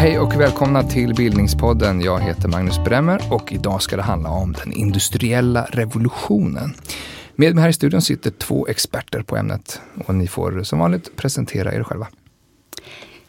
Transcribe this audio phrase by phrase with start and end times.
[0.00, 2.00] Hej och välkomna till Bildningspodden.
[2.00, 6.74] Jag heter Magnus Bremmer och idag ska det handla om den industriella revolutionen.
[7.36, 11.16] Med mig här i studion sitter två experter på ämnet och ni får som vanligt
[11.16, 12.06] presentera er själva.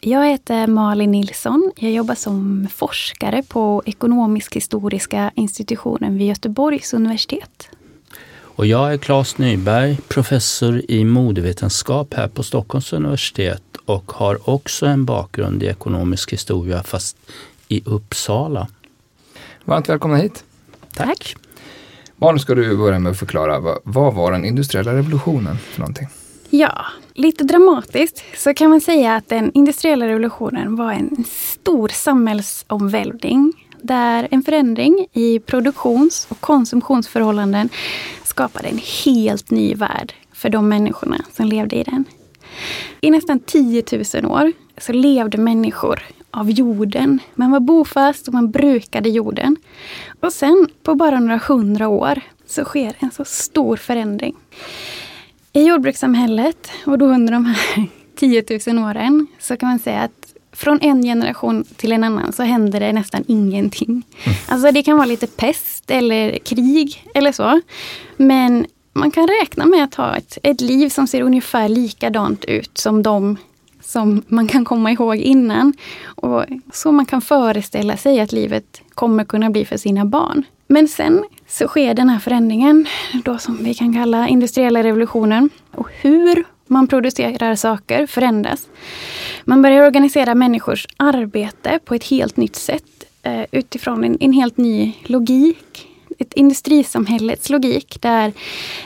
[0.04, 1.72] Jag heter Malin Nilsson.
[1.76, 7.68] Jag jobbar som forskare på Ekonomisk historiska institutionen vid Göteborgs universitet.
[8.40, 14.86] Och jag är Claes Nyberg, professor i modevetenskap här på Stockholms universitet och har också
[14.86, 17.16] en bakgrund i ekonomisk historia fast
[17.68, 18.68] i Uppsala.
[19.64, 20.44] Varmt välkomna hit.
[20.94, 21.06] Tack.
[21.06, 21.36] Tack.
[22.16, 26.08] Barn, ska du börja med att förklara vad, vad var den industriella revolutionen för någonting?
[26.54, 33.52] Ja, lite dramatiskt så kan man säga att den industriella revolutionen var en stor samhällsomvälvning
[33.82, 37.68] där en förändring i produktions och konsumtionsförhållanden
[38.24, 42.04] skapade en helt ny värld för de människorna som levde i den.
[43.00, 47.18] I nästan 10 000 år så levde människor av jorden.
[47.34, 49.56] Man var bofast och man brukade jorden.
[50.20, 54.36] Och sen på bara några hundra år så sker en så stor förändring.
[55.52, 57.86] I jordbrukssamhället, och då under de här
[58.16, 62.42] 10 000 åren, så kan man säga att från en generation till en annan så
[62.42, 63.88] händer det nästan ingenting.
[63.88, 64.38] Mm.
[64.48, 67.60] Alltså det kan vara lite pest eller krig eller så.
[68.16, 72.78] Men man kan räkna med att ha ett, ett liv som ser ungefär likadant ut
[72.78, 73.36] som de
[73.80, 75.72] som man kan komma ihåg innan.
[76.04, 80.44] Och så man kan föreställa sig att livet kommer kunna bli för sina barn.
[80.72, 82.86] Men sen så sker den här förändringen,
[83.24, 85.50] då som vi kan kalla industriella revolutionen.
[85.70, 88.68] Och hur man producerar saker förändras.
[89.44, 94.56] Man börjar organisera människors arbete på ett helt nytt sätt eh, utifrån en, en helt
[94.56, 98.32] ny logik, ett industrisamhällets logik där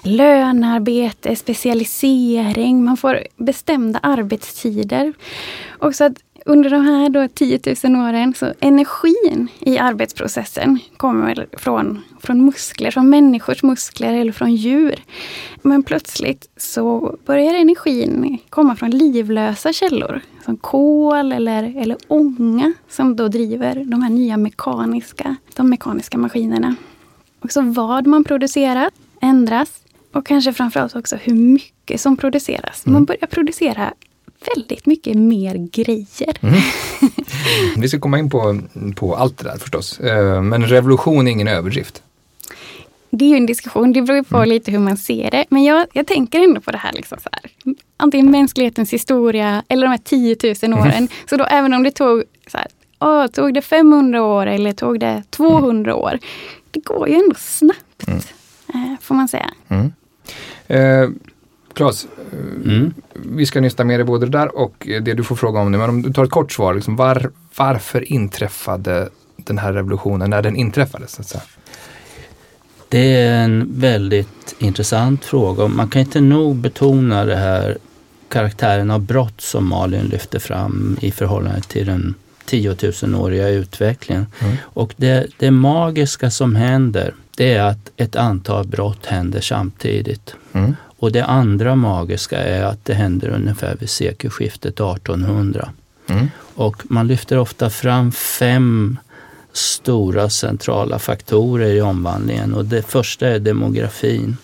[0.02, 5.12] lönearbete, specialisering, man får bestämda arbetstider.
[5.66, 11.46] Och så att under de här då 10 000 åren så energin i arbetsprocessen kommer
[11.52, 15.02] från, från muskler, från människors muskler eller från djur.
[15.62, 20.20] Men plötsligt så börjar energin komma från livlösa källor.
[20.44, 26.74] Som kol eller, eller ånga som då driver de här nya mekaniska, de mekaniska maskinerna.
[27.40, 28.90] Också vad man producerar
[29.20, 29.80] ändras
[30.12, 32.86] och kanske framförallt också hur mycket som produceras.
[32.86, 33.04] Man mm.
[33.04, 33.92] börjar producera
[34.54, 36.36] väldigt mycket mer grejer.
[36.40, 36.60] Mm.
[37.76, 38.60] Vi ska komma in på,
[38.96, 40.00] på allt det där förstås.
[40.00, 42.02] Eh, men revolution är ingen överdrift.
[43.10, 44.48] Det är ju en diskussion, det beror på mm.
[44.48, 45.44] lite hur man ser det.
[45.48, 47.50] Men jag, jag tänker ändå på det här, liksom så här.
[47.96, 50.78] Antingen mänsklighetens historia eller de här 10 000 mm.
[50.78, 50.92] åren.
[50.92, 51.08] Mm.
[51.30, 52.66] Så då även om det tog, så här,
[53.00, 56.02] åh, tog det 500 år eller tog det 200 mm.
[56.02, 56.18] år.
[56.70, 58.20] Det går ju ändå snabbt, mm.
[58.68, 59.50] Eh, får man säga.
[60.66, 61.08] Eh,
[61.76, 62.06] Claes,
[62.64, 62.94] mm.
[63.12, 65.78] vi ska nysta mer i både det där och det du får fråga om nu.
[65.78, 70.42] Men om du tar ett kort svar, liksom, var, varför inträffade den här revolutionen när
[70.42, 71.06] den inträffade?
[71.08, 71.42] Så att säga?
[72.88, 75.68] Det är en väldigt intressant fråga.
[75.68, 77.78] Man kan inte nog betona det här
[78.28, 82.14] karaktären av brott som Malin lyfter fram i förhållande till den
[82.44, 84.26] tiotusenåriga utvecklingen.
[84.38, 84.56] Mm.
[84.62, 90.34] Och det, det magiska som händer, det är att ett antal brott händer samtidigt.
[90.52, 90.74] Mm.
[90.98, 95.68] Och det andra magiska är att det händer ungefär vid sekelskiftet 1800.
[96.06, 96.30] Mm.
[96.54, 98.98] Och man lyfter ofta fram fem
[99.52, 104.36] stora centrala faktorer i omvandlingen och det första är demografin.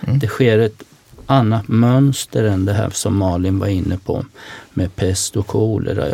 [0.00, 0.18] Mm.
[0.18, 0.82] Det sker ett
[1.26, 4.24] annat mönster än det här som Malin var inne på
[4.70, 6.04] med pest och kolera.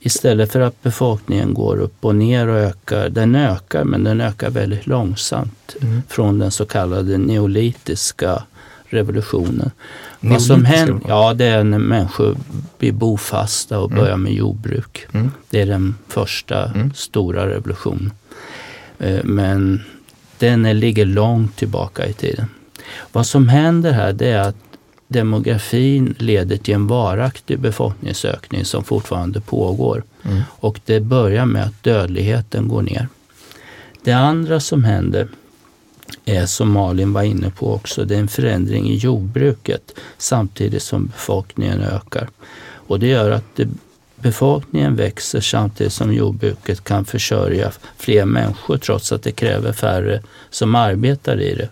[0.00, 4.50] Istället för att befolkningen går upp och ner och ökar, den ökar men den ökar
[4.50, 6.02] väldigt långsamt mm.
[6.08, 8.42] från den så kallade neolitiska
[8.92, 9.70] revolutionen.
[10.20, 12.36] Vad som händer, ja, det är när människor
[12.78, 14.02] blir bofasta och mm.
[14.02, 15.06] börjar med jordbruk.
[15.12, 15.30] Mm.
[15.50, 16.94] Det är den första mm.
[16.94, 18.12] stora revolutionen.
[18.98, 19.80] Eh, men
[20.38, 22.46] den ligger långt tillbaka i tiden.
[23.12, 24.56] Vad som händer här det är att
[25.08, 30.02] demografin leder till en varaktig befolkningsökning som fortfarande pågår.
[30.22, 30.42] Mm.
[30.48, 33.08] Och det börjar med att dödligheten går ner.
[34.04, 35.28] Det andra som händer
[36.24, 41.06] är som Malin var inne på också, det är en förändring i jordbruket samtidigt som
[41.06, 42.28] befolkningen ökar.
[42.86, 43.68] Och det gör att det,
[44.16, 50.74] befolkningen växer samtidigt som jordbruket kan försörja fler människor trots att det kräver färre som
[50.74, 51.68] arbetar i det.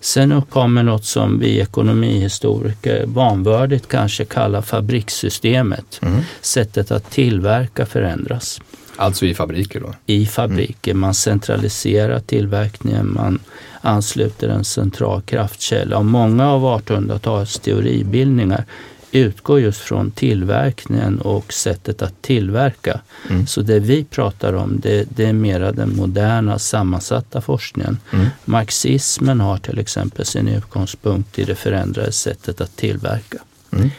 [0.00, 5.98] Sen uppkommer något som vi ekonomihistoriker vanvördigt kanske kallar fabrikssystemet.
[6.02, 6.20] Mm.
[6.40, 8.60] Sättet att tillverka förändras.
[8.96, 9.94] Alltså i fabriker då?
[10.06, 10.94] I fabriker.
[10.94, 13.38] Man centraliserar tillverkningen, man
[13.80, 15.98] ansluter en central kraftkälla.
[15.98, 18.64] Och många av 1800-talets teoribildningar
[19.12, 23.00] utgår just från tillverkningen och sättet att tillverka.
[23.30, 23.46] Mm.
[23.46, 27.98] Så det vi pratar om det, det, är mera den moderna sammansatta forskningen.
[28.12, 28.26] Mm.
[28.44, 33.38] Marxismen har till exempel sin utgångspunkt i det förändrade sättet att tillverka.
[33.72, 33.90] Mm.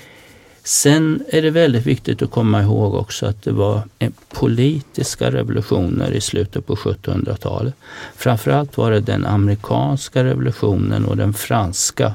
[0.63, 3.81] Sen är det väldigt viktigt att komma ihåg också att det var
[4.29, 7.73] politiska revolutioner i slutet på 1700-talet.
[8.15, 12.13] Framförallt var det den amerikanska revolutionen och den franska.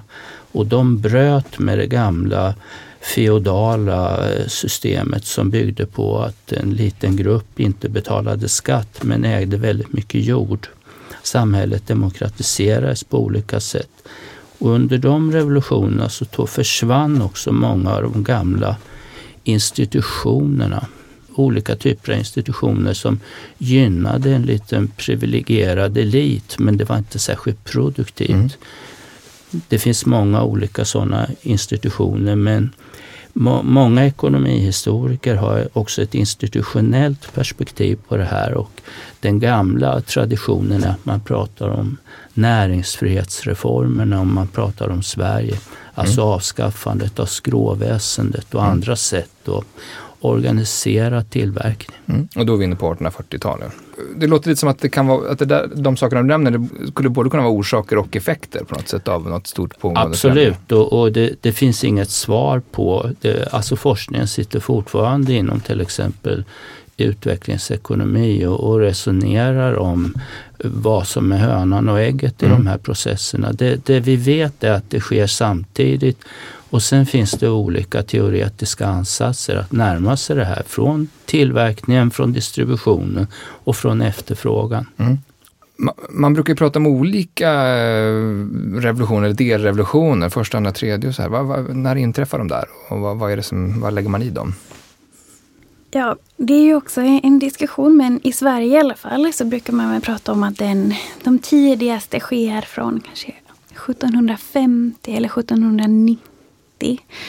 [0.53, 2.55] Och de bröt med det gamla
[3.01, 9.57] feodala eh, systemet som byggde på att en liten grupp inte betalade skatt men ägde
[9.57, 10.69] väldigt mycket jord.
[11.23, 13.91] Samhället demokratiserades på olika sätt.
[14.59, 18.77] Och under de revolutionerna så tog, försvann också många av de gamla
[19.45, 20.87] institutionerna.
[21.35, 23.21] Olika typer av institutioner som
[23.59, 28.31] gynnade en liten privilegierad elit men det var inte särskilt produktivt.
[28.31, 28.51] Mm.
[29.69, 32.73] Det finns många olika sådana institutioner men
[33.63, 38.81] Många ekonomihistoriker har också ett institutionellt perspektiv på det här och
[39.21, 41.97] den gamla traditionen att man pratar om
[42.37, 45.59] näringsfrihetsreformerna om man pratar om Sverige.
[45.95, 46.33] Alltså mm.
[46.33, 48.73] avskaffandet av skråväsendet och mm.
[48.73, 49.65] andra sätt att
[50.21, 51.99] organisera tillverkning.
[52.07, 52.29] Mm.
[52.37, 53.73] Och då är vi inne på 1840-talet.
[54.17, 56.51] Det låter lite som att, det kan vara, att det där, de sakerna du nämner
[56.51, 60.11] det skulle både kunna vara orsaker och effekter på något sätt av något stort pågående
[60.11, 63.53] Absolut, och, och det, det, finns inget svar på det.
[63.53, 66.45] Alltså forskningen sitter fortfarande inom till exempel
[66.97, 70.15] utvecklingsekonomi och, och resonerar om
[70.59, 72.59] vad som är hönan och ägget i mm.
[72.59, 73.53] de här processerna.
[73.53, 76.19] Det, det vi vet är att det sker samtidigt
[76.71, 82.33] och sen finns det olika teoretiska ansatser att närma sig det här från tillverkningen, från
[82.33, 84.87] distributionen och från efterfrågan.
[84.97, 85.19] Mm.
[86.11, 88.13] Man brukar ju prata om olika eh,
[88.75, 91.29] revolutioner, delrevolutioner, första, andra, tredje och så här.
[91.29, 94.23] Var, var, när inträffar de där och vad, vad, är det som, vad lägger man
[94.23, 94.55] i dem?
[95.91, 99.73] Ja, det är ju också en diskussion, men i Sverige i alla fall så brukar
[99.73, 100.95] man väl prata om att den,
[101.25, 103.33] de tidigaste sker från kanske
[103.71, 106.19] 1750 eller 1790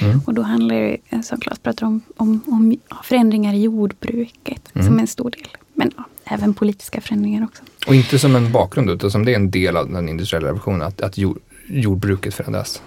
[0.01, 0.21] Mm.
[0.25, 0.98] Och då handlar det,
[1.42, 4.88] Claes pratar om, om, om förändringar i jordbruket mm.
[4.88, 5.48] som en stor del.
[5.74, 7.63] Men ja, även politiska förändringar också.
[7.88, 10.81] Och inte som en bakgrund utan som det är en del av den industriella revolutionen,
[10.81, 12.81] att, att jord, jordbruket förändras?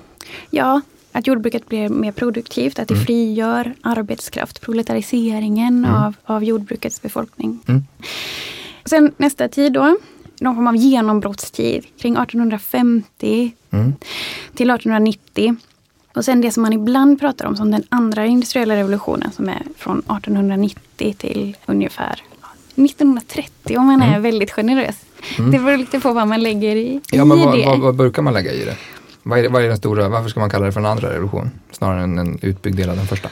[0.51, 0.81] Ja,
[1.13, 3.07] att jordbruket blir mer produktivt, att det mm.
[3.07, 5.95] frigör arbetskraft, proletariseringen mm.
[5.95, 7.59] av, av jordbrukets befolkning.
[7.69, 7.85] Mm.
[8.85, 9.97] Sen nästa tid då,
[10.41, 13.93] någon form av genombrottstid kring 1850 mm.
[14.55, 15.57] till 1890.
[16.15, 19.63] Och sen det som man ibland pratar om som den andra industriella revolutionen som är
[19.77, 22.23] från 1890 till ungefär
[22.75, 24.23] 1930 om man är mm.
[24.23, 24.97] väldigt generös.
[25.39, 25.51] Mm.
[25.51, 27.67] Det beror lite på vad man lägger i, ja, men vad, det.
[27.67, 28.77] Vad, vad brukar man lägga i det?
[29.23, 31.51] Vad är, vad är den stora, varför ska man kalla det för en andra revolution
[31.71, 33.29] snarare än en utbyggd del av den första?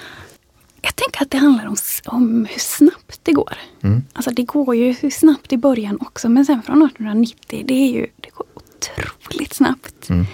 [0.82, 1.76] Jag tänker att det handlar om,
[2.06, 3.52] om hur snabbt det går.
[3.82, 4.02] Mm.
[4.12, 8.06] Alltså det går ju snabbt i början också men sen från 1890 det är ju
[8.16, 10.08] det går otroligt snabbt.
[10.10, 10.26] Mm.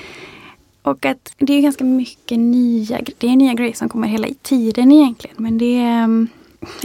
[0.83, 4.93] Och att det är ganska mycket nya, det är nya grejer som kommer hela tiden
[4.93, 5.37] egentligen.
[5.39, 6.29] Men det är um,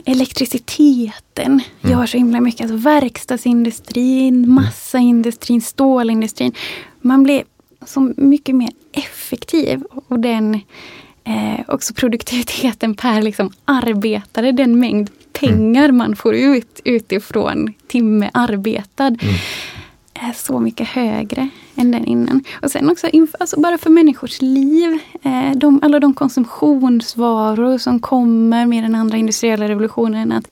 [0.06, 1.92] elektriciteten mm.
[1.92, 2.62] gör så himla mycket.
[2.62, 4.54] Alltså verkstadsindustrin, mm.
[4.54, 6.54] massaindustrin, stålindustrin.
[7.02, 7.44] Man blir
[7.86, 9.84] så mycket mer effektiv.
[10.08, 10.56] Och den
[11.24, 15.98] eh, också produktiviteten per liksom arbetare, den mängd pengar mm.
[15.98, 19.08] man får ut utifrån timme arbetad.
[19.08, 19.36] Mm
[20.20, 22.44] är så mycket högre än den innan.
[22.62, 23.08] Och sen också
[23.40, 25.00] alltså bara för människors liv.
[25.22, 30.32] Eh, de, alla de konsumtionsvaror som kommer med den andra industriella revolutionen.
[30.32, 30.48] Att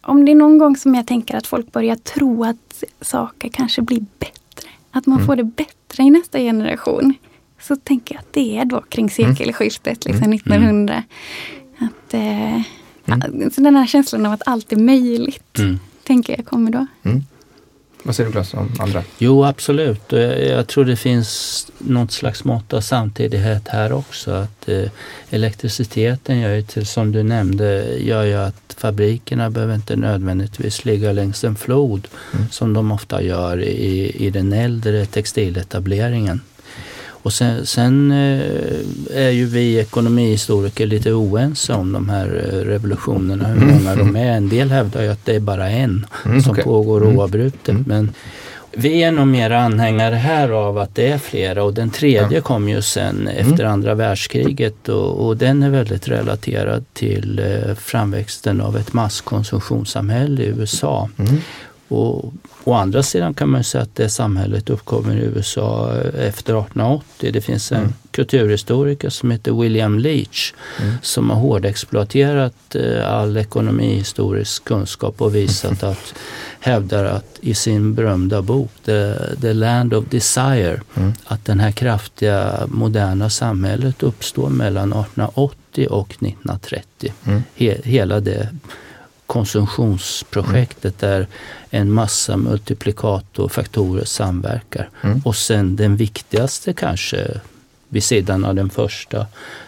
[0.00, 3.82] om det är någon gång som jag tänker att folk börjar tro att saker kanske
[3.82, 4.68] blir bättre.
[4.90, 5.26] Att man mm.
[5.26, 7.14] får det bättre i nästa generation.
[7.60, 9.36] Så tänker jag att det är då kring mm.
[9.36, 10.36] sekelskiftet, liksom mm.
[10.36, 11.02] 1900.
[11.78, 12.62] Att, eh,
[13.06, 13.50] mm.
[13.50, 15.78] så den här känslan av att allt är möjligt, mm.
[16.02, 16.86] tänker jag kommer då.
[18.08, 19.04] Vad säger du Claes om andra?
[19.18, 20.02] Jo absolut.
[20.08, 24.30] Jag, jag tror det finns något slags mått av samtidighet här också.
[24.30, 24.90] Att eh,
[25.30, 31.12] elektriciteten gör ju till, som du nämnde, gör ju att fabrikerna behöver inte nödvändigtvis ligga
[31.12, 32.48] längs en flod mm.
[32.50, 36.40] som de ofta gör i, i den äldre textiletableringen.
[37.28, 43.48] Och sen, sen eh, är ju vi ekonomihistoriker lite oense om de här eh, revolutionerna,
[43.48, 44.32] hur många de är.
[44.32, 46.64] En del hävdar ju att det är bara en mm, som okay.
[46.64, 47.18] pågår mm.
[47.18, 47.68] oavbrutet.
[47.68, 47.84] Mm.
[47.86, 48.12] Men,
[48.72, 52.40] Vi är nog mer anhängare här av att det är flera och den tredje ja.
[52.40, 53.72] kom ju sen efter mm.
[53.72, 60.46] andra världskriget och, och, den är väldigt relaterad till eh, framväxten av ett masskonsumtionssamhälle i
[60.46, 61.08] USA.
[61.18, 61.36] Mm.
[61.88, 62.32] Och
[62.68, 67.30] Å andra sidan kan man säga att det samhället uppkommer i USA efter 1880.
[67.32, 67.92] Det finns en mm.
[68.10, 70.94] kulturhistoriker som heter William Leach mm.
[71.02, 76.14] som har hårdexploaterat eh, all ekonomihistorisk kunskap och visat att
[76.60, 81.12] hävdar att i sin berömda bok The, The Land of Desire mm.
[81.24, 87.12] att det här kraftiga moderna samhället uppstår mellan 1880 och 1930.
[87.24, 87.42] Mm.
[87.56, 88.48] He, hela det
[89.28, 91.14] konsumtionsprojektet mm.
[91.14, 91.26] där
[91.70, 94.90] en massa multiplikatorfaktorer samverkar.
[95.02, 95.20] Mm.
[95.24, 97.40] Och sen den viktigaste kanske
[97.88, 99.26] vid sidan av den första,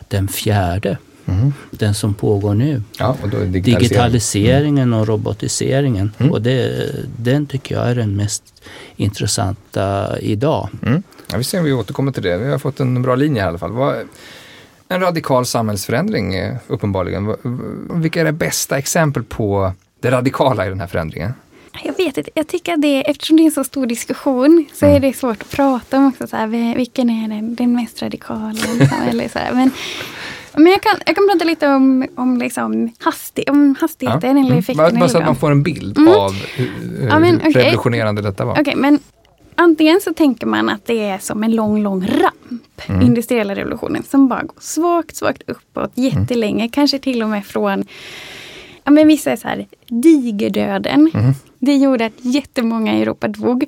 [0.08, 0.98] den fjärde.
[1.26, 1.52] Mm.
[1.70, 2.82] Den som pågår nu.
[2.98, 3.62] Ja, digitalisering.
[3.62, 6.12] Digitaliseringen och robotiseringen.
[6.18, 6.32] Mm.
[6.32, 8.62] Och det, den tycker jag är den mest
[8.96, 10.68] intressanta idag.
[10.82, 11.02] Mm.
[11.32, 12.38] Ja, vi ser om vi återkommer till det.
[12.38, 13.72] Vi har fått en bra linje i alla fall.
[13.72, 13.96] Vad,
[14.90, 17.36] en radikal samhällsförändring eh, uppenbarligen.
[17.90, 21.34] Vilka är det bästa exempel på det radikala i den här förändringen?
[21.82, 24.86] Jag vet inte, jag tycker att det, eftersom det är en så stor diskussion så
[24.86, 24.96] mm.
[24.96, 28.48] är det svårt att prata om också, så här, vilken är den, den mest radikala.
[28.78, 29.52] Liksom, eller så här.
[29.52, 29.70] Men,
[30.54, 34.30] men jag kan, jag kan prata lite om, om, liksom hasti, om hastigheten ja.
[34.30, 34.58] eller mm.
[34.58, 34.76] effekten.
[34.76, 36.14] Bara, bara så att man får en bild mm.
[36.14, 37.52] av hur, ja, men, okay.
[37.52, 38.60] revolutionerande detta var.
[38.60, 38.98] Okay, men
[39.54, 42.06] antingen så tänker man att det är som en lång, lång
[42.88, 43.06] ramp, mm.
[43.06, 46.70] industriella revolutionen, som bara går svagt, svagt uppåt jättelänge, mm.
[46.70, 47.84] kanske till och med från
[48.84, 51.10] Ja, men vissa är så här, digerdöden.
[51.14, 51.34] Mm.
[51.58, 53.64] Det gjorde att jättemånga i Europa dog.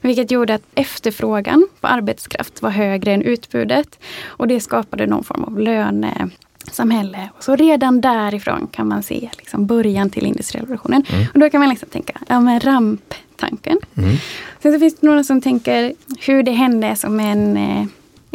[0.00, 3.98] Vilket gjorde att efterfrågan på arbetskraft var högre än utbudet.
[4.26, 7.30] Och det skapade någon form av lönesamhälle.
[7.36, 11.04] Och så redan därifrån kan man se liksom början till industriella revolutionen.
[11.08, 11.26] Mm.
[11.34, 13.78] Och då kan man liksom tänka, ja men ramptanken.
[13.94, 14.16] Mm.
[14.62, 17.86] Sen så finns det några som tänker hur det hände som en, eh,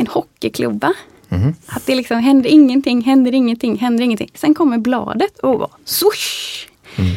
[0.01, 0.93] en hockeyklubba.
[1.29, 1.53] Mm.
[1.65, 4.31] Att det liksom händer ingenting, händer ingenting, händer ingenting.
[4.33, 6.67] Sen kommer bladet och bara swoosh!
[6.97, 7.15] Mm.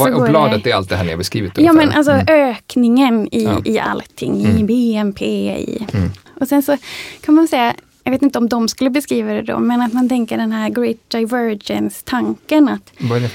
[0.00, 1.52] Och, och bladet det, är allt det här ni har beskrivit?
[1.58, 2.26] Ja men alltså mm.
[2.28, 3.60] ökningen i, ja.
[3.64, 4.66] i allting, i mm.
[4.66, 5.24] BNP.
[5.58, 5.86] I.
[5.92, 6.10] Mm.
[6.40, 6.76] Och sen så
[7.20, 10.08] kan man säga, jag vet inte om de skulle beskriva det då, men att man
[10.08, 12.68] tänker den här Great Divergence-tanken.
[12.68, 13.30] att Vad är det?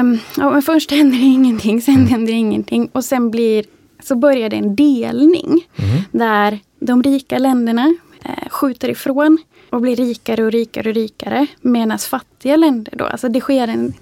[0.00, 2.06] Um, ja, först händer ingenting, sen mm.
[2.06, 3.64] händer ingenting och sen blir,
[4.02, 5.68] så börjar det en delning.
[5.76, 6.02] Mm.
[6.10, 9.38] Där de rika länderna eh, skjuter ifrån
[9.70, 11.46] och blir rikare och rikare och rikare.
[11.60, 13.92] Medan fattiga länder då, alltså det sker en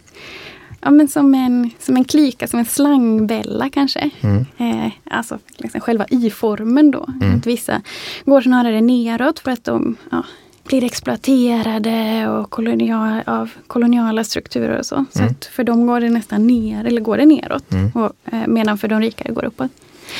[0.84, 4.10] Ja, men som en, som en klyka, som en slangbella kanske.
[4.20, 4.46] Mm.
[4.58, 7.08] Eh, alltså liksom själva y-formen då.
[7.22, 7.36] Mm.
[7.36, 7.82] Att vissa
[8.24, 10.24] går snarare neråt för att de ja,
[10.64, 14.94] blir exploaterade och kolonial, av koloniala strukturer och så.
[14.94, 15.08] Mm.
[15.12, 17.72] Så för dem går det nästan ner, eller går det neråt.
[17.72, 17.90] Mm.
[17.90, 19.70] Och, eh, medan för de rikare går uppåt.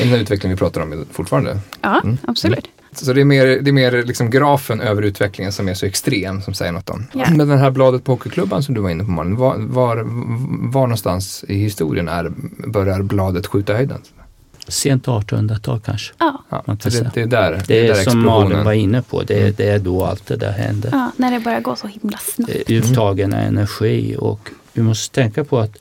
[0.00, 1.58] Är det den utveckling vi pratar om fortfarande?
[1.80, 2.18] Ja, mm.
[2.26, 2.68] absolut.
[2.92, 6.42] Så det är mer, det är mer liksom grafen över utvecklingen som är så extrem
[6.42, 7.06] som säger något om.
[7.14, 7.36] Yeah.
[7.36, 9.96] Men den här bladet på hockeyklubban som du var inne på Malin, var, var,
[10.72, 12.32] var någonstans i historien är,
[12.66, 14.00] börjar bladet skjuta höjden?
[14.68, 16.14] Sent 1800-tal kanske.
[16.18, 16.44] Ja.
[16.48, 19.40] ja det, det, är där Det, det är, där som Malin var inne på, det,
[19.40, 19.54] mm.
[19.56, 20.90] det är då allt det där händer.
[20.92, 22.70] Ja, när det börjar gå så himla snabbt.
[22.70, 25.76] Uttagen av energi och vi måste tänka på att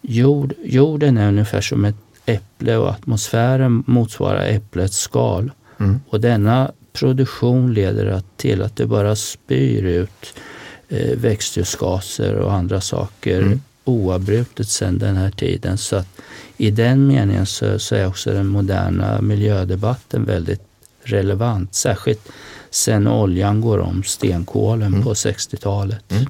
[0.00, 1.96] jord, jorden är ungefär som ett
[2.26, 5.50] äpple och atmosfären motsvarar äpplets skal.
[5.78, 6.00] Mm.
[6.08, 10.34] Och denna produktion leder till att det bara spyr ut
[10.88, 13.60] eh, växthusgaser och andra saker mm.
[13.84, 15.78] oavbrutet sedan den här tiden.
[15.78, 16.08] Så att
[16.56, 20.62] i den meningen så, så är också den moderna miljödebatten väldigt
[21.02, 21.74] relevant.
[21.74, 22.28] Särskilt
[22.70, 25.02] sen oljan går om stenkolen mm.
[25.02, 26.12] på 60-talet.
[26.12, 26.26] Mm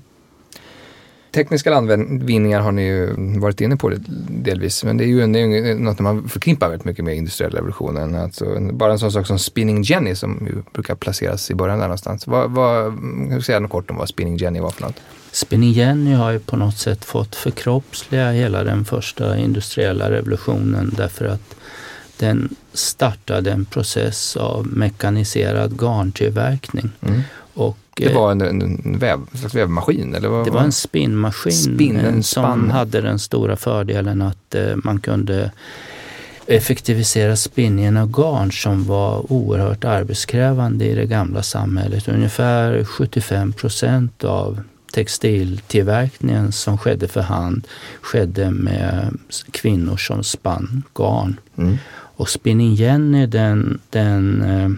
[1.37, 5.41] tekniska landvinningar har ni ju varit inne på det delvis, men det är ju, det
[5.41, 8.15] är något man förknippar väldigt mycket med industriella revolutionen.
[8.15, 11.87] Alltså, bara en sån sak som Spinning Jenny som ju brukar placeras i början där
[11.87, 12.27] någonstans.
[12.27, 12.99] Vad, vad,
[13.31, 15.01] jag säga något kort om vad Spinning Jenny var för något?
[15.33, 21.25] Spinning Jenny har ju på något sätt fått förkroppsliga hela den första industriella revolutionen därför
[21.25, 21.57] att
[22.19, 26.91] den startade en process av mekaniserad garntillverkning.
[27.01, 27.21] Mm.
[27.55, 30.15] Och, det var en, en, väv, en vävmaskin?
[30.15, 34.77] Eller vad, det var en spinnmaskin Spin, en som hade den stora fördelen att eh,
[34.77, 35.51] man kunde
[36.47, 42.09] effektivisera spinningen av garn som var oerhört arbetskrävande i det gamla samhället.
[42.09, 44.61] Ungefär 75 procent av
[44.93, 47.67] textiltillverkningen som skedde för hand
[48.01, 49.19] skedde med
[49.51, 51.41] kvinnor som spann garn.
[51.57, 51.77] Mm.
[52.17, 54.71] Och Spinning Jenny den, den eh,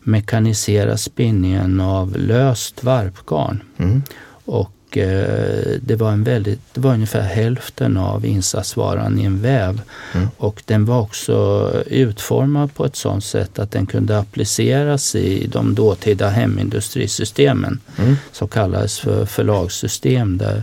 [0.00, 3.62] mekaniserar spinningen av löst varpgarn.
[3.76, 4.02] Mm.
[4.44, 9.80] Och eh, det, var en väldigt, det var ungefär hälften av insatsvaran i en väv.
[10.14, 10.28] Mm.
[10.36, 15.74] Och den var också utformad på ett sådant sätt att den kunde appliceras i de
[15.74, 18.16] dåtida hemindustrisystemen mm.
[18.32, 20.62] som kallades för förlagssystem där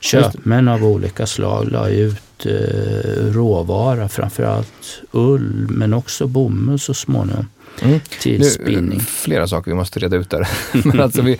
[0.00, 7.46] köpmän av olika slag la ut eh, råvara, framförallt ull men också bomull så småningom.
[7.82, 8.00] Mm.
[8.20, 9.00] till nu, spinning.
[9.00, 10.48] Flera saker vi måste reda ut där.
[10.84, 11.32] Men alltså vi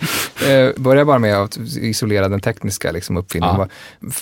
[0.49, 3.55] eh, börjar bara med att isolera den tekniska liksom, uppfinningen.
[3.57, 3.67] Ja.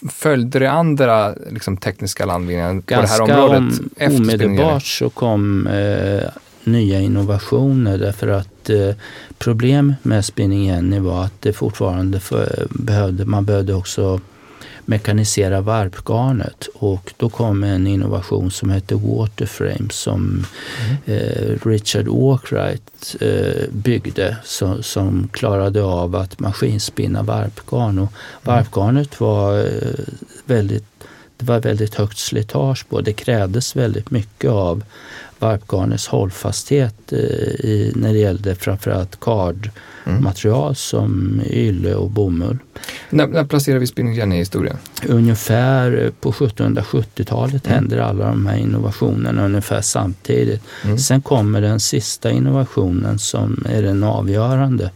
[0.09, 3.79] Följde det andra liksom, tekniska landvinningar på det här området?
[3.99, 6.29] Om, omedelbart så kom eh,
[6.63, 8.95] nya innovationer därför att eh,
[9.37, 14.21] problem med spinning Jenny var att det fortfarande för, behövde, man behövde också
[14.87, 20.45] mekanisera varpgarnet och då kom en innovation som hette Waterframe som
[20.87, 21.21] mm.
[21.21, 27.99] eh, Richard Walkwright eh, byggde så, som klarade av att maskinspinna varpgarn.
[27.99, 28.13] Och
[28.43, 30.05] varpgarnet var eh,
[30.45, 30.85] väldigt
[31.37, 33.01] det var väldigt högt slitage på.
[33.01, 34.83] Det krävdes väldigt mycket av
[35.39, 40.75] varpgarnets hållfasthet eh, i, när det gällde framförallt kardmaterial mm.
[40.75, 42.57] som ylle och bomull.
[43.09, 44.77] När, när placerar vi spinning Jenny i historien?
[45.07, 47.75] Ungefär på 1770-talet mm.
[47.75, 50.61] händer alla de här innovationerna ungefär samtidigt.
[50.83, 50.97] Mm.
[50.97, 54.91] Sen kommer den sista innovationen som är den avgörande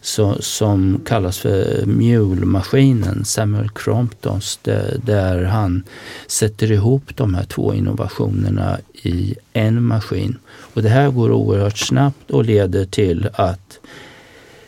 [0.00, 5.82] så, som kallas för Mule-maskinen, Samuel Cromptons, där, där, han
[6.26, 10.38] sätter ihop de här två innovationerna i en maskin.
[10.48, 13.78] Och det här går oerhört snabbt och leder till att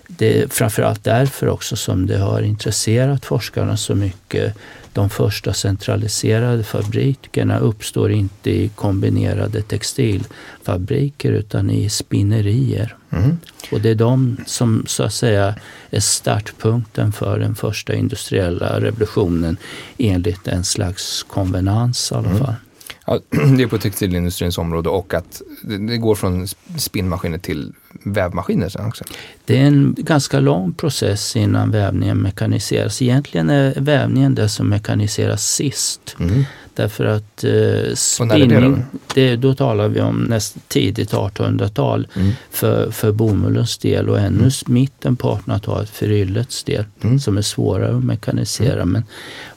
[0.06, 4.54] det är framförallt därför också som det har intresserat forskarna så mycket.
[4.92, 12.96] De första centraliserade fabrikerna uppstår inte i kombinerade textilfabriker utan i spinnerier.
[13.10, 13.38] Mm.
[13.72, 15.54] Och det är de som så att säga
[15.90, 19.56] är startpunkten för den första industriella revolutionen
[19.98, 22.38] enligt en slags konvenans i alla mm.
[22.38, 22.48] fall.
[22.48, 22.60] Mm.
[23.06, 23.20] Ja,
[23.56, 26.48] det är på textilindustrins område och att det går från
[26.78, 27.72] spinnmaskiner till
[28.04, 29.04] vävmaskiner sen också.
[29.44, 33.02] Det är en ganska lång process innan vävningen mekaniseras.
[33.02, 36.16] Egentligen är vävningen det som mekaniseras sist.
[36.20, 36.44] Mm.
[36.80, 38.84] Därför att eh, spinning,
[39.14, 42.32] det, då talar vi om näst, tidigt 1800-tal mm.
[42.50, 44.50] för, för bomullens del och ännu mm.
[44.66, 47.20] mitten på 1800-talet för yllets del mm.
[47.20, 48.72] som är svårare att mekanisera.
[48.72, 48.90] Mm.
[48.90, 49.04] Men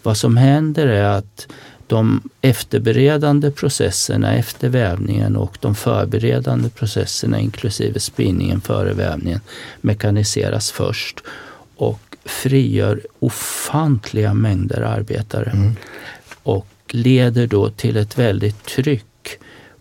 [0.03, 1.47] vad som händer är att
[1.87, 9.39] de efterberedande processerna efter vävningen och de förberedande processerna inklusive spinningen före vävningen
[9.81, 11.23] mekaniseras först
[11.75, 15.49] och frigör ofantliga mängder arbetare.
[15.49, 15.75] Mm.
[16.43, 19.29] Och leder då till ett väldigt tryck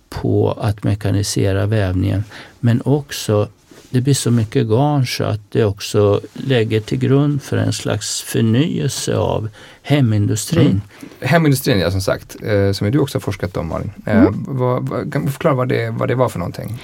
[0.08, 2.24] på att mekanisera vävningen
[2.60, 3.48] men också
[3.90, 8.22] det blir så mycket garn så att det också lägger till grund för en slags
[8.22, 9.48] förnyelse av
[9.82, 10.66] hemindustrin.
[10.66, 10.80] Mm.
[11.20, 13.90] Hemindustrin, ja som sagt, eh, som du också har forskat om Malin.
[14.06, 14.44] Eh, mm.
[14.48, 16.82] vad, vad, kan du förklara vad det, vad det var för någonting?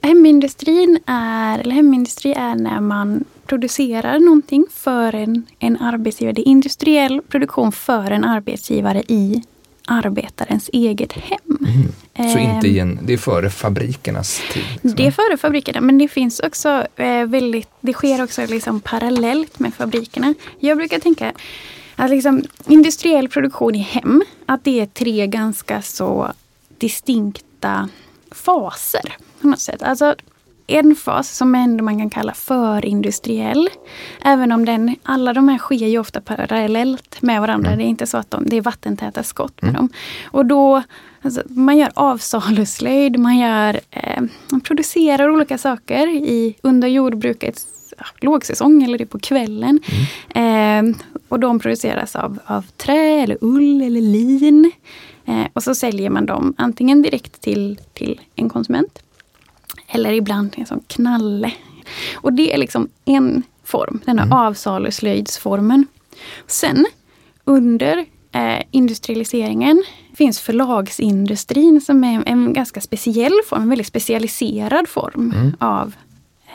[0.00, 6.32] Hemindustrin är, eller hemindustri är när man producerar någonting för en, en arbetsgivare.
[6.32, 9.42] Det är industriell produktion för en arbetsgivare i
[9.86, 11.58] arbetarens eget hem.
[12.16, 12.32] Mm.
[12.32, 14.64] Så inte i en, det är före fabrikernas tid?
[14.72, 14.94] Liksom.
[14.94, 19.58] Det är före fabrikerna men det finns också eh, väldigt, det sker också liksom parallellt
[19.58, 20.34] med fabrikerna.
[20.58, 21.32] Jag brukar tänka
[21.96, 26.32] att liksom, industriell produktion i hem, att det är tre ganska så
[26.78, 27.88] distinkta
[28.30, 29.16] faser.
[29.40, 29.82] På något sätt.
[29.82, 30.14] Alltså,
[30.68, 33.68] en fas som ändå man kan kalla förindustriell.
[34.24, 37.68] Även om den, alla de här sker ju ofta parallellt med varandra.
[37.68, 37.78] Mm.
[37.78, 39.80] Det är inte så att de, det är vattentäta skott med mm.
[39.80, 39.88] dem.
[40.24, 40.82] Och då,
[41.22, 47.66] alltså, man gör avsaluslöjd, man, gör, eh, man producerar olika saker i, under jordbrukets
[47.98, 49.80] ja, lågsäsong eller det på kvällen.
[50.34, 50.88] Mm.
[50.90, 50.96] Eh,
[51.28, 54.72] och de produceras av, av trä eller ull eller lin.
[55.26, 59.02] Eh, och så säljer man dem antingen direkt till, till en konsument
[59.88, 61.52] eller ibland en sån knalle.
[62.14, 64.38] Och det är liksom en form, den här mm.
[64.38, 65.86] avsaluslöjdsformen.
[66.46, 66.86] Sen
[67.44, 69.84] under eh, industrialiseringen
[70.16, 75.56] finns förlagsindustrin som är en ganska speciell form, en väldigt specialiserad form mm.
[75.60, 75.94] av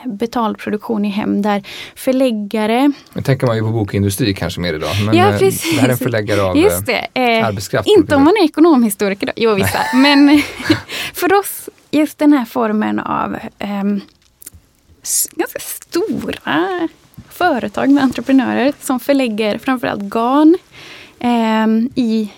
[0.04, 1.62] betald produktion i hem där
[1.94, 2.92] förläggare...
[3.12, 4.90] Nu tänker man ju på bokindustri kanske mer idag.
[5.06, 5.64] Men ja, precis.
[5.64, 7.06] Eh, det här är en förläggare av Just det.
[7.14, 7.88] Eh, arbetskraft.
[7.88, 9.32] Inte om man är ekonomhistoriker då.
[9.36, 9.78] Jo, vissa.
[9.94, 10.42] men
[11.14, 13.84] för oss just den här formen av eh,
[15.32, 16.88] ganska stora
[17.28, 20.56] företag med entreprenörer som förlägger framförallt garn
[21.18, 21.66] eh,
[22.04, 22.32] i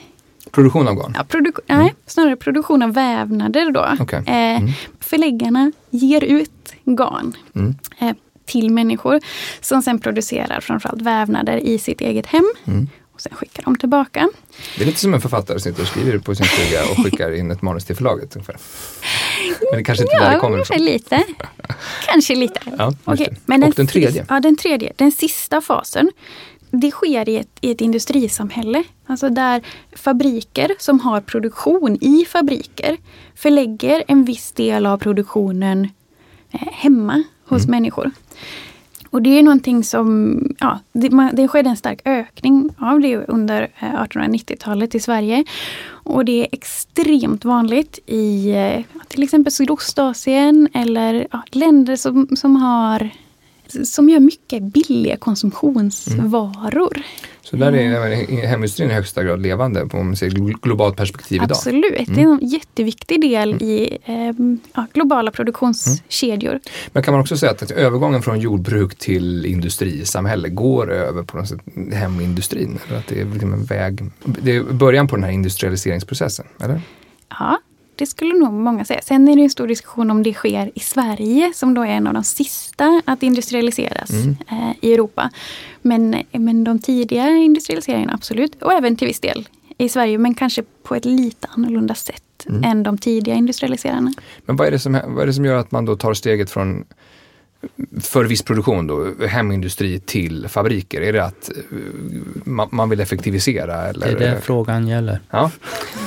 [0.50, 1.12] Produktion av garn?
[1.16, 1.82] Ja, produ mm.
[1.82, 4.02] Nej, snarare produktion av vävnader då.
[4.02, 4.18] Okay.
[4.18, 4.72] Eh, mm.
[5.00, 7.74] Förläggarna ger ut garn mm.
[7.98, 8.12] eh,
[8.44, 9.20] till människor
[9.60, 12.44] som sen producerar framförallt vävnader i sitt eget hem.
[12.64, 12.88] Mm.
[13.12, 14.28] Och sen skickar de tillbaka.
[14.76, 17.50] Det är lite som en författare sitter och skriver på sin stuga och skickar in
[17.50, 18.36] ett manus till förlaget.
[18.36, 18.56] Ungefär.
[19.70, 20.78] Men det kanske inte är där det kommer ifrån.
[20.78, 21.24] lite.
[22.06, 22.60] Kanske lite.
[22.78, 23.30] Ja, det.
[23.46, 24.26] men och den tredje?
[24.28, 24.92] Ja, den tredje.
[24.96, 26.10] Den sista fasen.
[26.70, 28.84] Det sker i ett, i ett industrisamhälle.
[29.06, 29.62] Alltså där
[29.96, 32.96] fabriker som har produktion i fabriker
[33.34, 35.88] förlägger en viss del av produktionen
[36.52, 37.70] eh, hemma hos Mm.
[37.70, 38.10] människor.
[39.10, 43.16] Och det är någonting som, ja, det, man, det skedde en stark ökning av det
[43.16, 45.44] under eh, 1890-talet i Sverige.
[45.88, 52.56] Och det är extremt vanligt i eh, till exempel Sydostasien eller ja, länder som, som
[52.56, 53.10] har
[53.84, 57.02] som gör mycket billiga konsumtionsvaror.
[57.42, 61.36] Så där är menar, hemindustrin i högsta grad levande om man ser glo- globalt perspektiv
[61.36, 61.50] idag.
[61.50, 66.60] Absolut, det är en jätteviktig del i eh, globala produktionskedjor.
[66.92, 71.48] Men kan man också säga att övergången från jordbruk till industrisamhälle går över på något
[71.48, 71.60] sätt
[71.92, 72.78] hemindustrin?
[72.88, 76.80] Eller att det är liksom en väg, det är början på den här industrialiseringsprocessen, eller?
[77.28, 77.58] Ja,
[77.98, 79.00] det skulle nog många säga.
[79.02, 82.06] Sen är det en stor diskussion om det sker i Sverige som då är en
[82.06, 84.36] av de sista att industrialiseras Mm.
[84.50, 85.30] eh, i Europa.
[85.82, 90.62] Men, men de tidiga industrialiseringarna absolut, och även till viss del i Sverige, men kanske
[90.82, 92.64] på ett lite annorlunda sätt Mm.
[92.64, 94.12] än de tidiga industrialiserarna.
[94.44, 96.50] Men vad är, det som, vad är det som gör att man då tar steget
[96.50, 96.84] från
[98.00, 101.00] för viss produktion då, hemindustri till fabriker?
[101.00, 101.78] Är det att eh,
[102.44, 103.82] man, man vill effektivisera?
[103.82, 104.06] Det Eller?
[104.06, 105.20] är det frågan gäller.
[105.30, 105.50] Ja,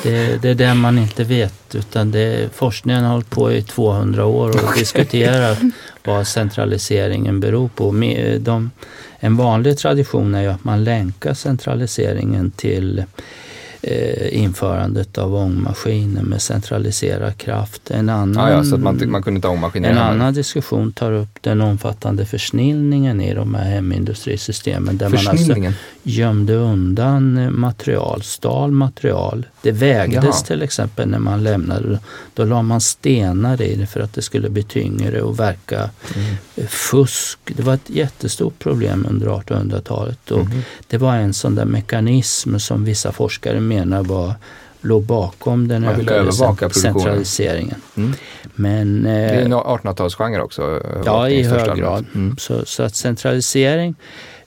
[0.03, 4.25] Det, det är det man inte vet utan det, forskningen har hållit på i 200
[4.25, 5.59] år och diskuterat
[6.05, 7.91] vad centraliseringen beror på.
[8.39, 8.71] De,
[9.19, 13.03] en vanlig tradition är ju att man länkar centraliseringen till
[13.81, 17.91] eh, införandet av ångmaskiner med centraliserad kraft.
[17.91, 21.11] En annan, ja, ja så att man, man kunde inte ångmaskiner en annan diskussion tar
[21.11, 24.97] upp den omfattande försnillningen i de här hemindustrisystemen.
[24.97, 25.73] Där man alltså Försnillningen.
[26.03, 29.45] Gömde undan eh, material, stal material.
[29.61, 30.31] Det vägdes Jaha.
[30.33, 31.99] till exempel när man lämnade.
[32.33, 36.35] Då la man stenar i det för att det skulle bli tyngre och verka Mm.
[36.55, 37.39] eh, fusk.
[37.45, 40.31] Det var ett jättestort problem under 1800-talet.
[40.31, 40.61] Och Mhm.
[40.87, 44.33] Det var en sån där mekanism som vissa forskare menar var
[44.81, 47.81] låg bakom den Man ökade centraliseringen.
[47.97, 48.13] Mm.
[48.55, 50.81] Men, Det är eh, en 1800-talsgenre också.
[51.05, 52.05] Ja, i hög grad.
[52.15, 52.37] Mm.
[52.37, 53.95] Så, så att centralisering,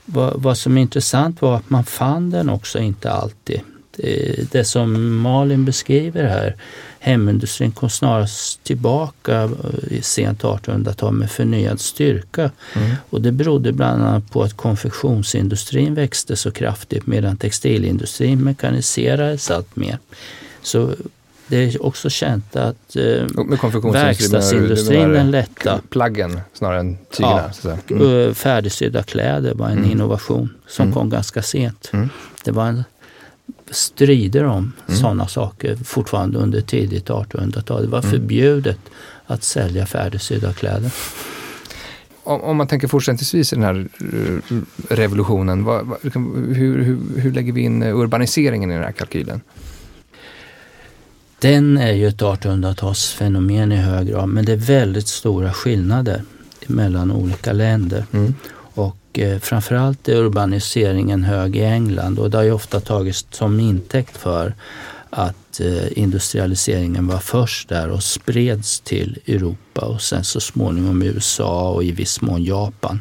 [0.04, 3.60] vad, vad som är intressant var att man fann den också inte alltid.
[3.96, 6.56] Det, det som Malin beskriver här,
[6.98, 9.50] hemindustrin kom snarast tillbaka
[9.90, 12.50] i sent 1800-tal med förnyad styrka.
[12.76, 12.94] Mm.
[13.10, 19.76] Och det berodde bland annat på att konfektionsindustrin växte så kraftigt medan textilindustrin mekaniserades allt
[19.76, 19.98] mer.
[20.62, 20.94] Så
[21.52, 27.50] det är också känt att eh, verkstadsindustrin den lätta Plaggen snarare än tygerna.
[27.64, 27.76] Ja.
[27.90, 28.02] Mm.
[28.06, 28.34] Mm.
[28.34, 29.90] Färdigsydda kläder var en Mm.
[29.90, 30.94] innovation som Mm.
[30.94, 31.90] kom ganska sent.
[31.92, 32.08] Mm.
[32.44, 32.84] Det var en
[33.70, 35.00] strider om Mm.
[35.00, 37.82] sådana saker fortfarande under tidigt 1800-tal.
[37.82, 38.10] Det var Mm.
[38.10, 38.78] förbjudet
[39.26, 40.90] att sälja färdigsydda kläder.
[42.24, 44.56] Om, om man tänker fortsättningsvis i den här eh,
[44.94, 49.40] revolutionen, vad, vad, hur, hur, hur lägger vi in eh, urbaniseringen i den här kalkylen?
[51.42, 56.22] Den är ju ett 1800-talsfenomen i hög grad men det är väldigt stora skillnader
[56.66, 58.04] mellan olika länder.
[58.12, 58.34] Mm.
[58.74, 63.60] Och eh, framförallt är urbaniseringen hög i England och det har ju ofta tagits som
[63.60, 64.54] intäkt för
[65.10, 71.70] att eh, industrialiseringen var först där och spreds till Europa och sen så småningom USA
[71.70, 73.00] och i viss mån Japan.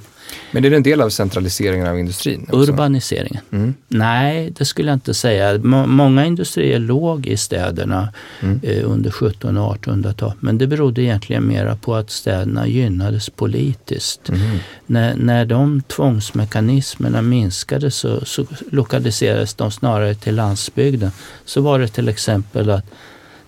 [0.51, 2.43] Men är det en del av centraliseringen av industrin?
[2.49, 2.57] också?
[2.71, 3.41] Urbaniseringen?
[3.51, 3.73] Mm.
[3.87, 5.57] Nej, det skulle jag inte säga.
[5.57, 8.09] Må- många industrier låg i städerna
[8.41, 8.59] Mm.
[8.63, 10.35] eh, under 1700 och 1800-talet.
[10.39, 14.29] Men det berodde egentligen mera på att städerna gynnades politiskt.
[14.29, 14.57] Mhm.
[14.85, 21.11] När, när de tvångsmekanismerna minskade så, så lokaliserades de snarare till landsbygden.
[21.45, 22.85] Så var det till exempel att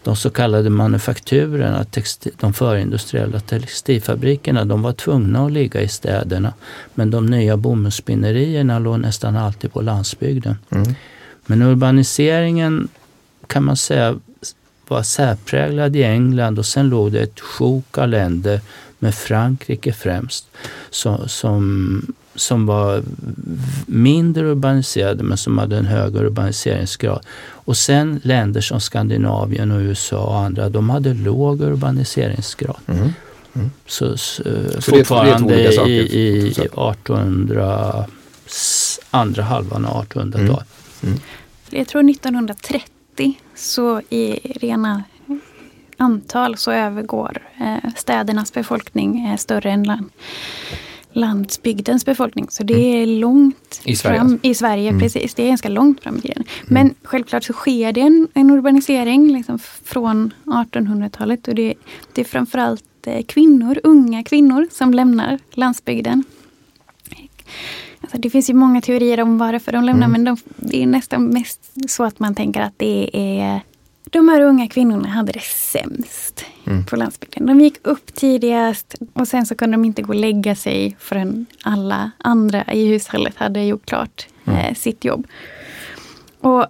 [0.04, 6.54] de så kallade manufakturerna, texti- de förindustriella textilfabrikerna, de var tvungna att ligga i städerna.
[6.94, 10.58] Men de nya bomullsspinnerierna låg nästan alltid på landsbygden.
[10.70, 10.96] Mm.
[11.46, 12.88] Men urbaniseringen
[13.48, 14.20] kan man säga
[14.88, 18.62] var särpräglad i England och sen låg det ett sjok av länder
[19.00, 20.48] med Frankrike främst
[20.90, 23.04] som, som, som var
[23.86, 27.26] mindre urbaniserade men som hade en hög urbaniseringsgrad.
[27.50, 32.78] Och sen länder som Skandinavien och USA och andra, de hade låg urbaniseringsgrad.
[32.88, 33.10] Mm.
[33.88, 36.62] Så, så, det det är två fortfarande olika saker, i, i så.
[36.62, 38.06] 1800,
[38.48, 40.68] s- andra halvan av 1800-talet.
[41.70, 45.04] Jag tror 1930 så i rena
[45.98, 50.10] antal så övergår eh, städernas befolkning eh, större än land,
[51.14, 52.48] landsbygdens befolkning.
[52.50, 54.48] Så det är långt I Sverige fram alltså?
[54.48, 54.90] i Sverige.
[54.90, 55.02] Mm.
[55.02, 56.44] Precis, det är ganska långt fram i tiden.
[56.64, 61.48] Men självklart så sker det en, en urbanisering liksom från 1800-talet.
[61.48, 61.74] Och det,
[62.14, 66.24] det är framförallt eh, kvinnor, unga kvinnor som lämnar landsbygden.
[68.02, 70.24] Alltså det finns ju många teorier om varför de lämnar Mm.
[70.24, 73.62] men de, det är nästan mest så att man tänker att det är
[74.14, 76.86] de här unga kvinnorna hade det sämst Mm.
[76.86, 77.46] på landsbygden.
[77.46, 81.46] De gick upp tidigast och sen så kunde de inte gå och lägga sig förrän
[81.64, 84.60] alla andra i hushållet hade gjort klart Mm.
[84.60, 85.28] eh, sitt jobb.
[86.42, 86.62] Och,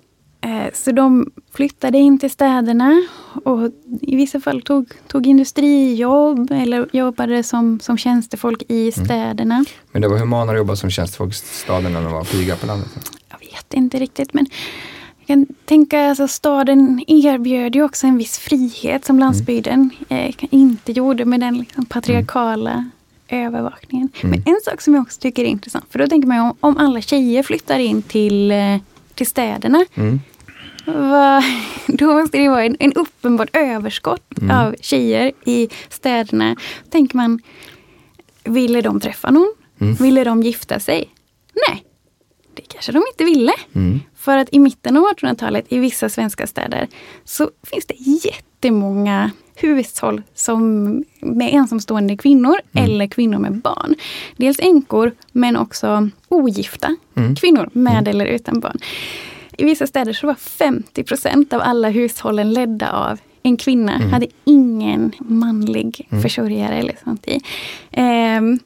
[0.41, 3.03] eh, så de flyttade in till städerna
[3.45, 9.05] och i vissa fall tog, tog industrijobb eller jobbade som, som tjänstefolk i Mm.
[9.05, 9.65] städerna.
[9.91, 12.65] Men det var humanare att jobba som tjänstefolk i staden än att vara piga på
[12.67, 12.89] landet.
[13.29, 14.45] Jag vet inte riktigt men
[15.39, 21.25] jag tänka alltså staden erbjöd ju också en viss frihet som landsbygden eh, inte gjorde
[21.25, 22.89] med den liksom, patriarkala
[23.27, 24.09] övervakningen.
[24.21, 24.29] Mm.
[24.45, 26.55] Men en sak som jag också tycker är intressant, för då tänker man ju om,
[26.59, 28.77] om alla tjejer flyttar in till, eh,
[29.15, 30.19] till städerna, Mm.
[30.85, 31.43] vad,
[31.87, 34.57] då måste det vara en, en uppenbart överskott Mm.
[34.57, 36.55] av tjejer i städerna.
[36.83, 37.39] Då tänker man,
[38.43, 39.53] ville de träffa någon?
[39.79, 39.93] Mm.
[39.95, 41.09] Ville de gifta sig?
[41.69, 41.83] Nej,
[42.53, 43.53] det kanske de inte ville.
[44.23, 44.37] Mm.
[44.37, 46.87] För att i mitten av 1800-talet i vissa svenska städer
[47.23, 50.83] så finns det jättemånga hushåll som,
[51.21, 52.85] med ensamstående kvinnor Mm.
[52.85, 53.95] eller kvinnor med barn.
[54.37, 57.35] Dels änkor men också ogifta Mm.
[57.35, 58.77] kvinnor med eller utan barn.
[59.57, 63.93] I vissa städer så var 50 procent av alla hushållen ledda av en kvinna.
[63.95, 64.09] Mm.
[64.09, 67.39] Hade ingen manlig försörjare eller sånt i.
[67.91, 68.59] Ehm,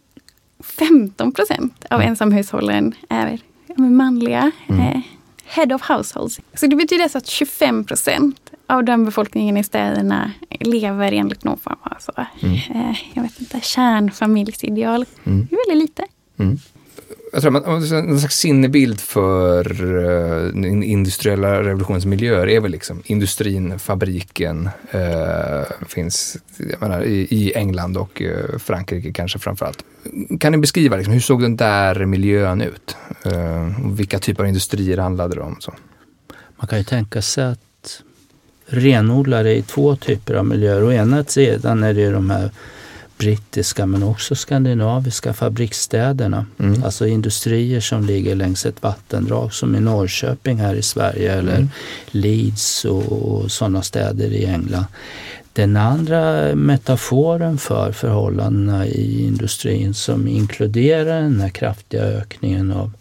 [0.63, 3.39] 15 procent av ensamhushållen är
[3.78, 4.52] manliga.
[4.70, 5.00] Eh,
[5.47, 6.39] head of households.
[6.53, 11.57] Så det betyder alltså att 25 procent av den befolkningen i städerna lever enligt någon
[11.57, 15.05] form av så, eh, jag vet inte, kärnfamiljsideal.
[15.23, 15.47] Mm.
[15.49, 16.05] Det är väldigt lite.
[16.39, 16.57] Mm.
[17.31, 22.59] Jag tror man, alltså, en slags sinnebild för eh, uh, den industriella revolutionens miljöer är
[22.59, 29.39] väl liksom industrin, fabriken, eh, finns jag menar, i, i England och eh, Frankrike kanske
[29.39, 29.83] framförallt.
[30.39, 32.97] Kan ni beskriva liksom, hur såg den där miljön ut?
[33.25, 35.55] Eh, och vilka typer av industrier handlade det om?
[35.59, 35.73] Så?
[36.57, 38.01] Man kan ju tänka sig att
[38.67, 40.83] renodlare i två typer av miljöer.
[40.83, 42.51] Å ena sidan är det ju de här
[43.17, 46.45] brittiska men också skandinaviska fabriksstäderna.
[46.60, 46.84] Mm.
[46.84, 51.67] Alltså industrier som ligger längs ett vattendrag som i Norrköping här i Sverige eller
[52.12, 54.86] Leeds och, och sådana städer i England.
[55.53, 62.91] Den andra metaforen för förhållandena i industrin som inkluderar den här kraftiga ökningen av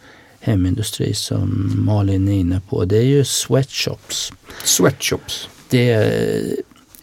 [0.41, 4.33] hemindustri som Malin är inne på, det är ju sweatshops.
[4.65, 5.49] Sweatshops.
[5.69, 6.57] Det är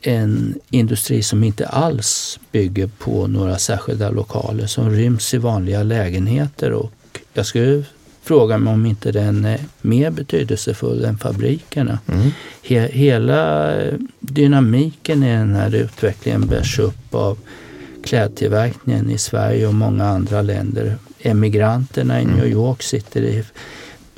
[0.04, 6.72] en industri som inte alls bygger på några särskilda lokaler som ryms i vanliga lägenheter
[6.72, 6.92] och
[7.34, 7.84] jag skulle
[8.24, 12.00] fråga mig om inte den är mer betydelsefull än fabrikerna.
[12.08, 12.30] Mm.
[12.64, 13.74] He hela
[14.20, 17.38] dynamiken i den här utvecklingen bärs upp av
[18.04, 20.96] klädtillverkningen i Sverige och många andra länder.
[21.20, 23.44] Emigranterna i New York sitter i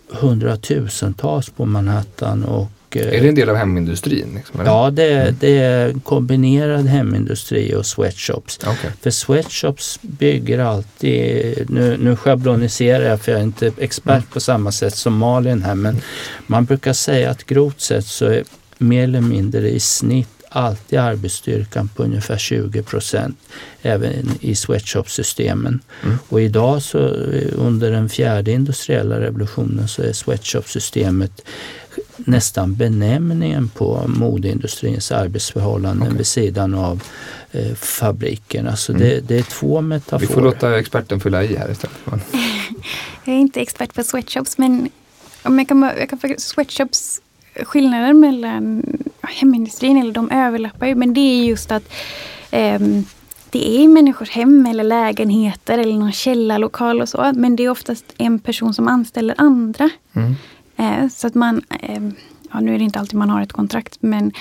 [0.07, 4.33] hundratusentals på Manhattan och Är det en del av hemindustrin?
[4.35, 4.65] Liksom?
[4.65, 8.59] Ja, det, det är kombinerad hemindustri och sweatshops.
[8.67, 8.91] Okej.
[9.01, 14.71] För sweatshops bygger alltid, nu, nu schabloniserar jag för jag är inte expert på samma
[14.71, 16.01] sätt som Malin här, men
[16.47, 18.43] man brukar säga att grovt sett så är
[18.77, 23.37] mer eller mindre i snitt alltid arbetsstyrkan på ungefär 20 procent
[23.81, 25.79] även i sweatshop-systemen.
[26.03, 26.17] Mm.
[26.29, 31.41] Och idag så eh, under den fjärde industriella revolutionen så är sweatshop-systemet
[32.17, 36.17] nästan benämningen på modeindustrins arbetsförhållanden Okej.
[36.17, 37.03] vid sidan av
[37.51, 38.75] eh, fabrikerna.
[38.75, 39.01] Så Mm.
[39.07, 40.27] det, det är två Vi metaforer.
[40.33, 41.97] får låta experten fylla i här istället.
[42.05, 42.19] Men,
[43.25, 44.89] Jag är inte expert på sweatshops men
[45.43, 47.21] om jag kan, jag kan sweatshops
[47.63, 48.83] skillnaden mellan
[49.23, 51.83] hemindustrin, eller de överlappar ju, men det är just att
[52.51, 53.05] ehm,
[53.49, 57.31] det är människors hem eller lägenheter eller någon källarlokal och så.
[57.35, 59.89] Men det är oftast en person som anställer andra.
[60.13, 60.35] mm.
[60.77, 62.03] Eh, så att man, eh,
[62.51, 64.31] ja nu är det inte alltid man har ett kontrakt men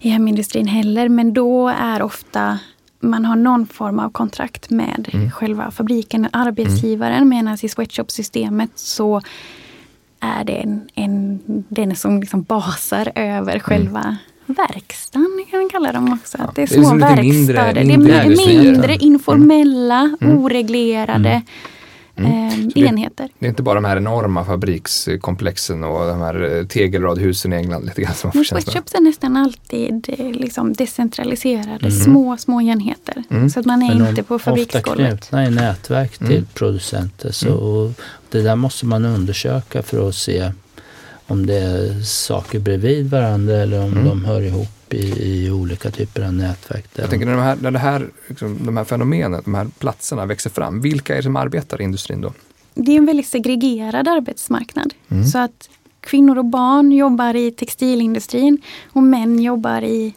[0.00, 1.08] i hemindustrin heller.
[1.08, 2.58] Men då är ofta
[3.00, 5.30] man har någon form av kontrakt med Mm.
[5.30, 7.28] själva fabriken, arbetsgivaren.
[7.28, 9.20] Medan i sweatshop-systemet så
[10.20, 16.12] är det en, en, den som liksom basar över själva verkstaden kan man kalla dem
[16.12, 16.38] också.
[16.40, 17.84] Ja, det är det är små liksom lite mindre- verkstäder.
[17.96, 20.38] mindre det är mindre informella, Mm.
[20.38, 21.42] oreglerade.
[22.26, 22.70] Mm.
[22.74, 23.28] det, enheter.
[23.38, 27.84] Det är inte bara de här enorma fabrikskomplexen och de här eh, tegelradhusen i England
[27.84, 31.90] lite grann som Sweatshops är nästan alltid eh, liksom decentraliserade, mm.
[31.90, 33.24] små, små enheter.
[33.30, 33.50] Mm.
[33.50, 35.12] Så att man är Men inte på fabriksgolvet.
[35.12, 36.46] Ofta knutna i nätverk till mm.
[36.54, 37.32] producenter.
[37.32, 37.94] Så mm.
[38.30, 40.52] Det där måste man undersöka för att se
[41.26, 44.04] om det är saker bredvid varandra eller om mm.
[44.04, 46.84] de hör ihop i, i, olika typer av nätverk.
[46.94, 50.26] Jag tänker när, de här, när det här, liksom, de här fenomenen, de här platserna
[50.26, 52.32] växer fram, vilka är det som arbetar i industrin då?
[52.74, 54.94] Det är en väldigt segregerad arbetsmarknad.
[55.08, 55.24] Mm.
[55.24, 55.68] Så att
[56.00, 58.58] kvinnor och barn jobbar i textilindustrin
[58.92, 60.14] och män jobbar i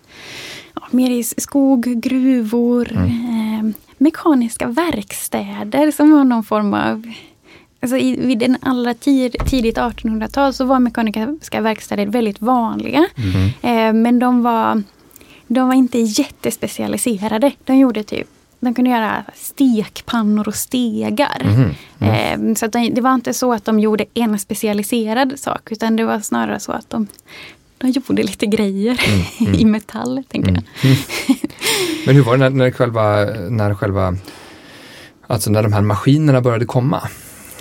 [0.74, 3.06] ja, mer i skog, gruvor, mm.
[3.06, 7.14] eh, mekaniska verkstäder som har någon form av
[7.82, 13.06] Alltså i, vid den allra tid, tidigt 1800-tal så var mekaniska verkstäder väldigt vanliga.
[13.16, 13.50] Mm.
[13.62, 14.84] Eh, men de var,
[15.48, 17.52] de var inte jättespecialiserade.
[17.66, 18.28] De gjorde typ
[18.62, 21.42] de kunde göra stekpannor och stegar.
[21.42, 21.70] Mm.
[22.00, 22.50] Mm.
[22.50, 26.06] Eh, så de, det var inte så att de gjorde en specialiserad sak utan det
[26.06, 27.08] var snarare så att de,
[27.78, 29.02] de gjorde lite grejer
[29.40, 29.56] mm.
[29.60, 30.24] i metall.
[30.28, 30.64] Tänker jag.
[32.06, 34.16] Men hur var det när, när, själva, när själva,
[35.28, 37.10] alltså när de här maskinerna började komma?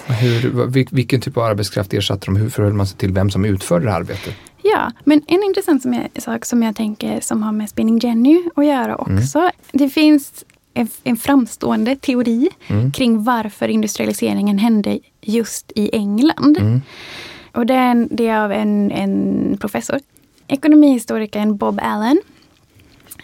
[0.07, 2.37] Hur, vilken typ av arbetskraft ersatte de?
[2.37, 4.35] Hur förhöll man sig till vem som utförde det arbetet?
[4.63, 8.43] Ja, men en intressant som jag, sak som jag tänker som har med Spinning Jenny
[8.55, 9.19] att göra mm.
[9.19, 9.39] också.
[9.39, 9.53] Mm.
[9.73, 12.93] Det finns en, en framstående teori mm.
[12.93, 16.57] kring varför industrialiseringen hände just i England.
[16.59, 16.83] Mm.
[17.53, 20.01] Och det är, det är av en, en professor,
[20.49, 22.21] ekonomihistorikern Bob Allen.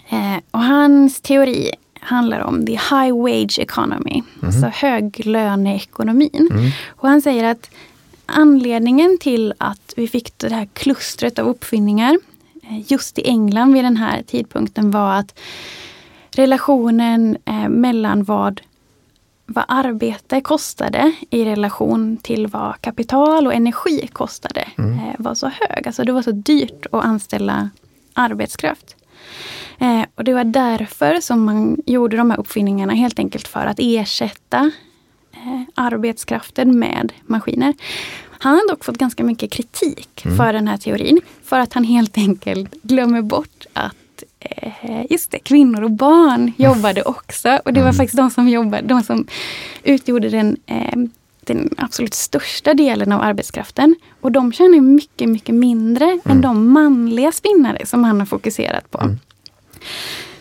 [0.08, 1.70] Eh, och hans teori
[2.06, 4.46] handlar om the high wage economy, mm.
[4.46, 6.48] alltså höglöneekonomin.
[6.50, 6.70] Mm.
[6.88, 7.70] Och han säger att
[8.26, 12.18] anledningen till att vi fick det här klustret av uppfinningar
[12.62, 15.38] eh, just i England vid den här tidpunkten var att
[16.30, 18.60] relationen eh, mellan vad,
[19.46, 24.98] vad arbete kostade i relation till vad kapital och energi kostade mm.
[24.98, 25.86] eh, var så hög.
[25.86, 27.70] Alltså det var så dyrt att anställa
[28.14, 28.95] arbetskraft.
[29.78, 33.78] Eh, och det var därför som man gjorde de här uppfinningarna helt enkelt för att
[33.78, 34.70] ersätta
[35.32, 37.74] eh, arbetskraften med maskiner.
[38.38, 40.36] Han har dock fått ganska mycket kritik mm.
[40.36, 41.20] för den här teorin.
[41.42, 47.02] För att han helt enkelt glömmer bort att eh, just det, kvinnor och barn jobbade
[47.02, 47.60] också.
[47.64, 47.96] Och det var mm.
[47.96, 49.26] faktiskt de som jobbade, de som
[49.82, 50.96] utgjorde den eh,
[51.46, 53.94] den absolut största delen av arbetskraften.
[54.20, 56.20] Och de tjänar mycket, mycket mindre mm.
[56.24, 59.00] än de manliga spinnare som han har fokuserat på.
[59.00, 59.18] Mm.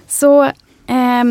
[0.07, 0.43] Så
[0.87, 1.23] eh,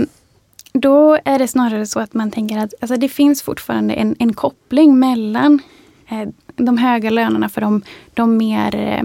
[0.72, 4.33] då är det snarare så att man tänker att alltså, det finns fortfarande en, en
[4.33, 5.62] koppling mellan
[6.09, 7.83] eh, de höga lönerna för de,
[8.14, 9.03] de mer eh,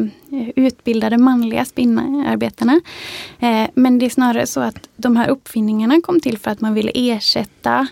[0.56, 2.82] utbildade manliga spinnarbetarna.
[3.40, 6.74] Eh, men det är snarare så att de här uppfinningarna kom till för att man
[6.74, 7.88] ville ersätta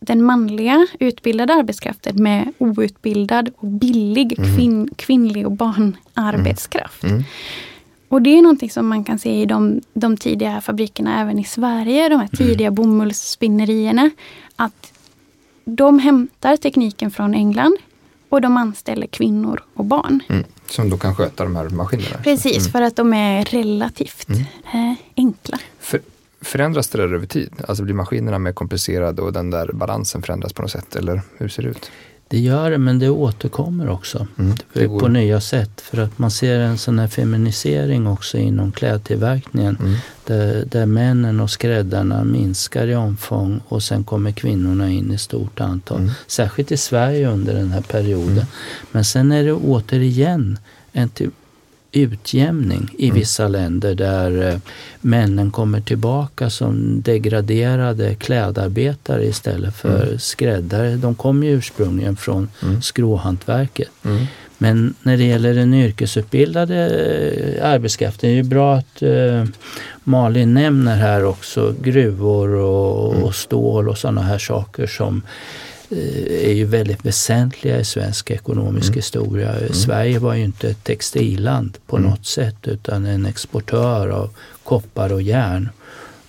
[0.00, 4.56] den manliga utbildade arbetskraften med outbildad och billig mm.
[4.56, 7.04] kvin, kvinnlig och barnarbetskraft.
[7.04, 7.14] Mm.
[7.14, 7.24] Mm.
[8.08, 11.44] Och det är någonting som man kan se i de, de tidiga fabrikerna även i
[11.44, 12.36] Sverige, de här mm.
[12.36, 12.74] tidiga mm.
[12.74, 14.10] bomullsspinnerierna.
[14.56, 14.92] Att
[15.64, 17.76] de hämtar tekniken från England
[18.28, 20.20] och de anställer kvinnor och barn.
[20.28, 20.44] Mm.
[20.66, 22.16] Som då kan sköta de här maskinerna?
[22.22, 22.72] Precis, mm.
[22.72, 24.40] för att de är relativt mm.
[24.72, 25.58] eh, enkla.
[25.80, 26.00] För,
[26.40, 27.52] förändras det där över tid?
[27.68, 30.96] Alltså blir maskinerna mer komplicerade och den där balansen förändras på något sätt?
[30.96, 31.90] Eller hur ser det ut?
[32.28, 35.80] Det gör det, men det återkommer också mm, på nya sätt.
[35.80, 39.76] För att man ser en sån här feminisering också inom klädtillverkningen.
[39.80, 39.96] Mm.
[40.24, 45.60] Där, där männen och skräddarna minskar i omfång och sen kommer kvinnorna in i stort
[45.60, 45.98] antal.
[45.98, 46.10] Mm.
[46.26, 48.32] Särskilt i Sverige under den här perioden.
[48.32, 48.46] Mm.
[48.90, 50.58] Men sen är det återigen
[50.92, 51.34] en typ
[51.96, 53.18] utjämning i mm.
[53.18, 54.58] vissa länder där eh,
[55.00, 60.18] männen kommer tillbaka som degraderade klädarbetare istället för mm.
[60.18, 60.96] skräddare.
[60.96, 62.82] De kommer ju ursprungligen från mm.
[62.82, 63.90] skråhantverket.
[64.04, 64.26] Mm.
[64.58, 69.44] Men när det gäller den yrkesutbildade eh, arbetskraften, det är ju bra att uh,
[70.04, 73.24] Malin nämner här också gruvor och, mm.
[73.24, 78.88] och stål och sådana här saker som Eh, är ju väldigt väsentliga i svensk ekonomisk
[78.88, 78.96] mm.
[78.96, 79.52] historia.
[79.52, 79.72] Mm.
[79.72, 82.10] Sverige var ju inte ett textilland på mm.
[82.10, 84.30] något sätt utan en exportör av
[84.64, 85.68] koppar och järn.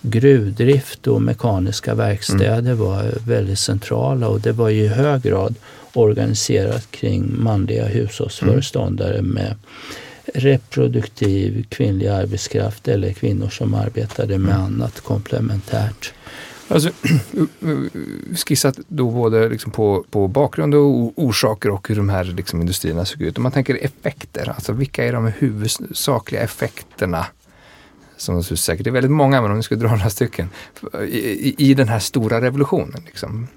[0.01, 2.77] Gruvdrift och mekaniska verkstäder mm.
[2.77, 5.55] var väldigt centrala och det var i hög grad
[5.93, 9.31] organiserat kring manliga hushållsföreståndare mm.
[9.31, 9.55] med
[10.33, 14.65] reproduktiv kvinnlig arbetskraft eller kvinnor som arbetade med mm.
[14.65, 16.13] annat komplementärt.
[16.67, 16.89] Alltså,
[18.47, 23.05] skissat då både liksom på, på bakgrund och orsaker och hur de här liksom industrierna
[23.05, 23.37] såg ut.
[23.37, 27.25] Om man tänker effekter, alltså vilka är de huvudsakliga effekterna?
[28.17, 30.49] Som säkert är väldigt många, men om vi ska dra några stycken.
[30.93, 33.01] I, i, i den här stora revolutionen.
[33.05, 33.47] Liksom.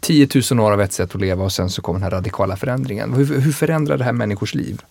[0.00, 2.56] 10 000 år av ett sätt att leva och sen så kommer den här radikala
[2.56, 3.12] förändringen.
[3.12, 4.82] Hur, hur förändrar det här människors liv?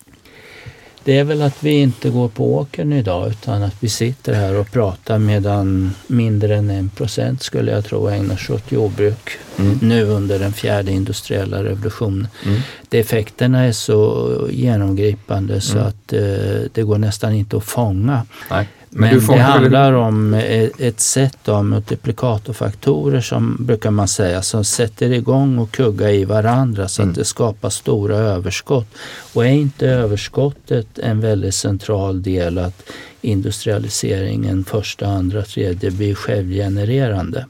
[1.06, 4.54] Det är väl att vi inte går på åkern idag utan att vi sitter här
[4.54, 9.78] och pratar medan mindre än en procent skulle jag tro ägnar sig åt jordbruk mm.
[9.82, 12.28] nu under den fjärde industriella revolutionen.
[12.44, 12.60] Mm.
[12.88, 15.88] De effekterna är så genomgripande så mm.
[15.88, 18.26] att eh, det går nästan inte att fånga.
[18.50, 18.68] Nej.
[18.98, 20.34] Men, det handlar om
[20.78, 26.88] ett sätt av multiplikatorfaktorer som brukar man säga som sätter igång och kuggar i varandra
[26.88, 27.10] så mm.
[27.10, 28.86] att det skapar stora överskott.
[29.34, 32.82] Och är inte överskottet en väldigt central del att
[33.20, 37.46] industrialiseringen första, andra, tredje blir självgenererande.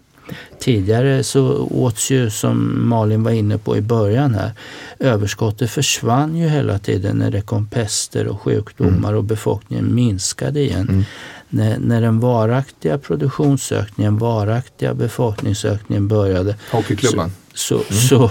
[0.58, 4.50] Tidigare så åts ju, som Malin var inne på i början här,
[4.98, 9.18] överskottet försvann ju hela tiden när det kom pester och sjukdomar mm.
[9.18, 10.88] och befolkningen minskade igen.
[10.88, 11.04] Mm.
[11.48, 17.32] När, när den varaktiga produktionsökningen, varaktiga befolkningsökningen började Hockeyklubban.
[17.54, 18.30] Så, så, mm.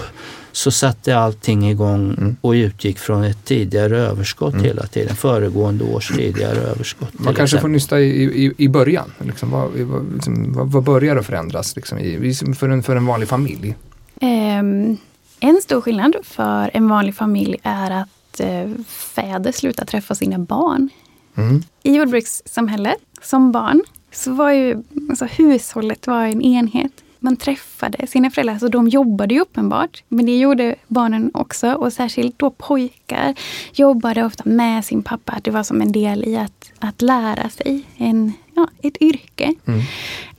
[0.52, 2.36] så satte allting igång mm.
[2.40, 4.64] och utgick från ett tidigare överskott mm.
[4.64, 5.16] hela tiden.
[5.16, 7.08] Föregående års tidigare överskott.
[7.12, 7.60] Man kanske exempel.
[7.60, 9.12] får nysta i, i, i början.
[9.24, 9.70] Liksom, vad,
[10.14, 13.74] liksom, vad, vad börjar att förändras liksom, i, för, en, för en vanlig familj?
[14.20, 14.96] Um,
[15.40, 20.90] en stor skillnad för en vanlig familj är att uh, fäder slutar träffa sina barn.
[21.36, 21.62] Mm.
[21.82, 28.30] I jordbrukssamhället, som barn, så var ju alltså, hushållet var en enhet man träffade sina
[28.30, 28.58] föräldrar.
[28.58, 31.72] Så de jobbade ju uppenbart, men det gjorde barnen också.
[31.72, 33.34] Och särskilt då pojkar
[33.74, 35.40] jobbade ofta med sin pappa.
[35.42, 39.54] Det var som en del i att, att lära sig en, ja, ett yrke.
[39.66, 39.80] Mm.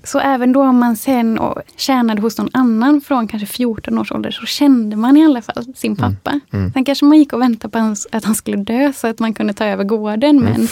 [0.07, 1.39] Så även då om man sen
[1.75, 5.65] tjänade hos någon annan från kanske 14 års ålder så kände man i alla fall
[5.75, 6.15] sin mm.
[6.15, 6.29] pappa.
[6.29, 6.41] Mm.
[6.51, 6.73] Mm.
[6.73, 9.53] Sen kanske man gick och väntade på att han skulle dö så att man kunde
[9.53, 10.37] ta över gården.
[10.37, 10.51] Mm.
[10.53, 10.67] Men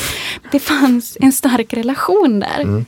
[0.51, 2.59] det fanns en stark relation där.
[2.61, 2.85] Mm.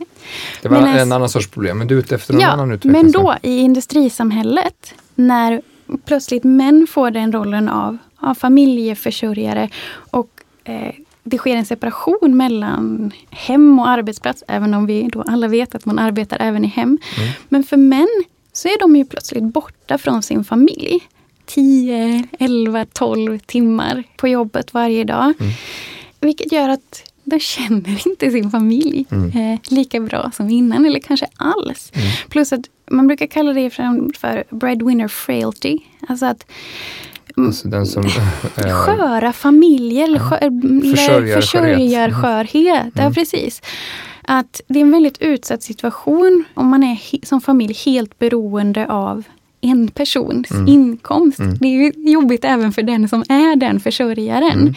[0.61, 2.71] Det var men en annan sorts problem, men du är ute efter en ja, annan
[2.71, 3.03] utveckling.
[3.03, 5.61] Men då i industrisamhället när
[6.05, 9.69] plötsligt män får den rollen av, av familjeförsörjare
[10.11, 10.29] och
[10.63, 10.93] eh,
[11.27, 15.85] det sker en separation mellan hem och arbetsplats, även om vi då alla vet att
[15.85, 16.97] man arbetar även i hem.
[17.17, 17.29] Mm.
[17.49, 18.23] Men för män
[18.53, 20.99] så är de ju plötsligt borta från sin familj.
[21.45, 25.33] 10, 11, 12 timmar på jobbet varje dag.
[25.39, 25.53] Mm.
[26.19, 29.53] Vilket gör att de känner inte sin familj mm.
[29.53, 31.91] eh, lika bra som innan, eller kanske alls.
[31.93, 32.07] Mm.
[32.29, 32.61] Plus att
[32.91, 35.79] man brukar kalla det för, breadwinner frailty.
[36.07, 36.45] Alltså att.
[37.37, 42.95] Alltså den som, äh, sköra familjer, eller skör, försörjarskörhet.
[42.95, 43.05] Mm.
[43.05, 43.61] Ja, precis.
[44.21, 49.23] Att det är en väldigt utsatt situation om man är som familj helt beroende av
[49.61, 50.67] en persons mm.
[50.67, 51.39] inkomst.
[51.39, 51.57] Mm.
[51.57, 54.59] Det är jobbigt även för den som är den försörjaren.
[54.59, 54.73] Mm.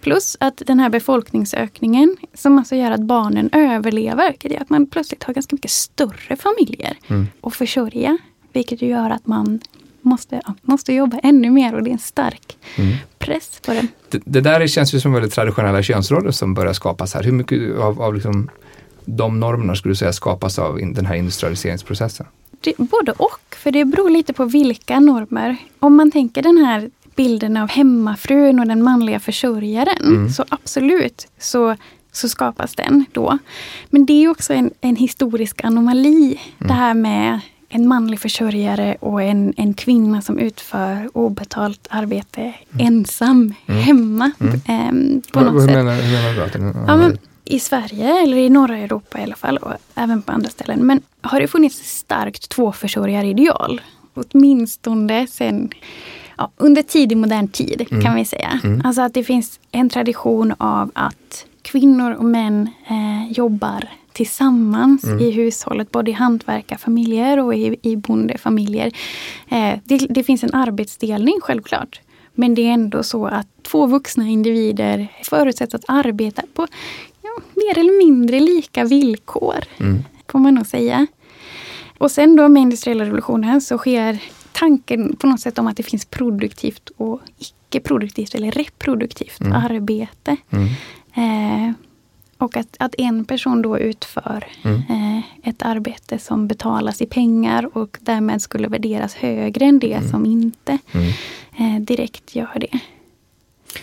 [0.00, 4.86] Plus att den här befolkningsökningen som alltså gör att barnen överlever, det är att man
[4.86, 7.26] plötsligt har ganska mycket större familjer mm.
[7.40, 8.18] att försörja.
[8.52, 9.60] Vilket gör att man
[10.02, 12.96] måste, måste jobba ännu mer och det är en stark mm.
[13.18, 13.86] press på det.
[14.10, 14.22] det.
[14.24, 14.40] det.
[14.40, 17.22] där känns ju som väldigt traditionella könsroller som börjar skapas här.
[17.22, 18.50] Hur mycket av, av liksom
[19.04, 22.26] de normerna skulle du säga skapas av den här industrialiseringsprocessen?
[22.60, 25.56] Det, både och, för det beror lite på vilka normer.
[25.78, 30.30] Om man tänker den här bilden av hemmafrun och den manliga försörjaren, mm.
[30.30, 31.76] så absolut så,
[32.12, 33.38] så skapas den då.
[33.90, 36.68] Men det är också en, en historisk anomali, mm.
[36.68, 37.40] det här med
[37.72, 42.86] en manlig försörjare och en, en kvinna som utför obetalt arbete mm.
[42.86, 43.82] ensam mm.
[43.82, 44.30] hemma.
[44.40, 44.54] Mm.
[44.54, 45.76] Eh, på något hur, sätt.
[45.76, 46.42] Menar, hur menar du?
[46.42, 50.32] Att ja, men, I Sverige, eller i norra Europa i alla fall, och även på
[50.32, 50.86] andra ställen.
[50.86, 53.80] Men har det funnits starkt tvåförsörjarideal?
[54.14, 55.70] Åtminstone sen
[56.38, 58.02] ja, under tidig modern tid mm.
[58.04, 58.60] kan vi säga.
[58.64, 58.82] Mm.
[58.84, 63.88] Alltså att det finns en tradition av att kvinnor och män eh, jobbar
[64.20, 65.18] tillsammans mm.
[65.18, 68.92] i hushållet, både i hantverkarfamiljer och i, i bondefamiljer.
[69.48, 72.00] Eh, det, det, finns en arbetsdelning självklart.
[72.34, 76.66] Men det är ändå så att två vuxna individer förutsätts att arbeta på
[77.22, 79.58] ja, mer eller mindre lika villkor.
[79.78, 80.02] Mm.
[80.28, 81.06] Får man nog säga.
[81.98, 85.82] Och sen då med industriella revolutionen så sker tanken på något sätt om att det
[85.82, 89.52] finns produktivt och icke-produktivt eller reproduktivt mm.
[89.52, 90.36] arbete.
[90.50, 90.68] Mm.
[91.14, 91.74] Eh,
[92.40, 94.82] och att, att en person då utför mm.
[94.88, 100.10] eh, ett arbete som betalas i pengar och därmed skulle värderas högre än det mm.
[100.10, 101.12] som inte mm.
[101.58, 102.80] eh, direkt gör det.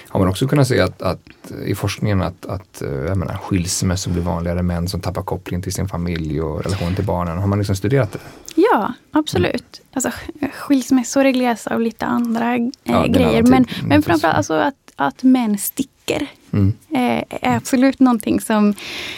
[0.07, 4.11] Har man också kunnat se att, att i forskningen att, att eh, jag menar, skilsmässor
[4.11, 7.37] blir vanligare, män som tappar kopplingen till sin familj och relation till barnen.
[7.37, 8.19] Har man liksom studerat det?
[8.55, 9.81] Ja, absolut.
[9.81, 9.87] Mm.
[9.93, 10.11] Alltså,
[10.53, 13.43] skilsmässor regleras av lite andra eh, ja, grejer.
[13.43, 16.73] Men, men framförallt alltså att, att män sticker Mm.
[16.89, 18.73] Eh, är absolut någonting som,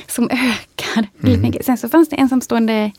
[0.07, 1.07] som ökar.
[1.23, 1.53] Mm.
[1.61, 2.91] Sen så fanns det ensamstående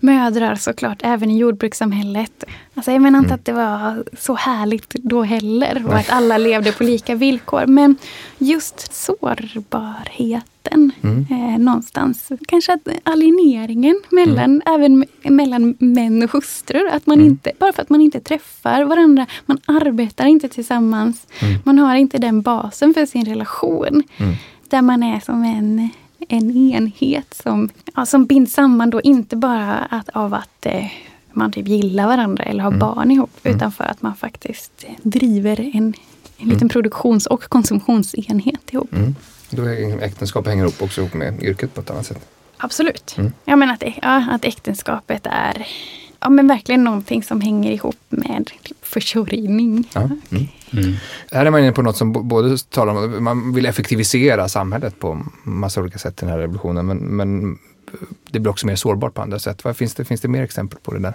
[0.00, 2.44] mödrar såklart, även i jordbrukssamhället.
[2.74, 3.34] Alltså jag menar inte mm.
[3.34, 7.66] att det var så härligt då heller och att alla levde på lika villkor.
[7.66, 7.96] Men
[8.38, 11.26] just sårbarheten mm.
[11.30, 12.28] eh, någonstans.
[12.48, 14.62] Kanske att alieneringen mellan, mm.
[14.66, 16.88] även mellan män och hustrur.
[16.92, 17.30] Att man mm.
[17.30, 21.26] inte, bara för att man inte träffar varandra, man arbetar inte tillsammans.
[21.40, 21.54] Mm.
[21.64, 24.02] Man har inte den basen för sin relation.
[24.16, 24.34] Mm.
[24.68, 25.90] Där man är som en
[26.28, 30.86] en enhet som, ja, som binds samman då inte bara att, av att eh,
[31.36, 32.78] man typ gillar varandra eller har mm.
[32.78, 33.30] barn ihop.
[33.42, 33.56] Mm.
[33.56, 35.94] Utan för att man faktiskt driver en,
[36.36, 36.68] en liten mm.
[36.68, 38.92] produktions och konsumtionsenhet ihop.
[38.92, 39.14] Mm.
[39.50, 42.26] Då är äktenskapet hänger ihop också ihop med yrket på ett annat sätt.
[42.56, 43.14] Absolut.
[43.18, 43.32] Mm.
[43.44, 45.66] Jag menar att, ja, att äktenskapet är
[46.20, 48.50] ja, men verkligen någonting som hänger ihop med
[48.82, 49.88] försörjning.
[49.94, 50.00] Ja.
[50.00, 50.18] Mm.
[50.72, 50.94] Mm.
[51.30, 55.26] Här är man inne på något som både talar om man vill effektivisera samhället på
[55.42, 57.58] massa olika sätt i den här revolutionen, men, men
[58.30, 59.64] det blir också mer sårbart på andra sätt.
[59.64, 61.14] Vad finns, det, finns det mer exempel på det där?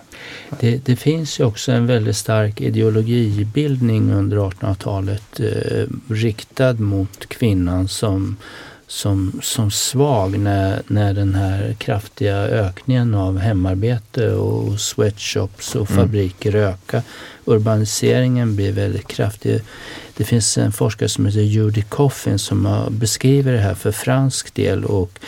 [0.59, 7.88] Det, det finns ju också en väldigt stark ideologibildning under 1800-talet eh, riktad mot kvinnan
[7.88, 8.38] som
[8.89, 16.03] som, som svag när, när den här kraftiga ökningen av hemarbete och sweatshops och mm.
[16.03, 17.01] fabriker ökar.
[17.45, 19.61] Urbaniseringen blir väldigt kraftig.
[20.17, 24.86] Det finns en forskare som heter Judy Coffin som beskriver det här för fransk del
[24.86, 25.19] och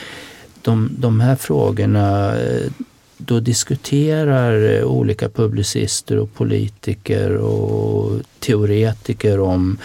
[0.61, 2.71] de, de här frågorna eh,
[3.17, 9.77] då diskuterar eh, olika publicister och politiker och teoretiker om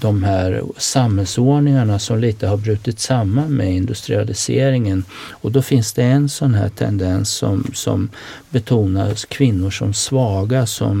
[0.00, 5.04] de här samhällsordningarna som lite har brutit samman med industrialiseringen.
[5.30, 8.08] Och då finns det en sån här tendens som, som
[8.50, 10.98] betonar kvinnor som svaga, som,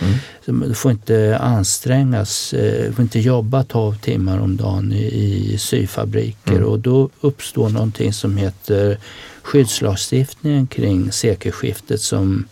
[0.00, 0.14] mm.
[0.44, 5.04] som får inte ansträngas, eh, får inte jobba 12 timmar om dagen i,
[5.52, 6.52] i syfabriker.
[6.52, 6.64] Mm.
[6.64, 8.98] Och då uppstår någonting som heter
[9.42, 12.44] skyddslagstiftningen kring sekelskiftet som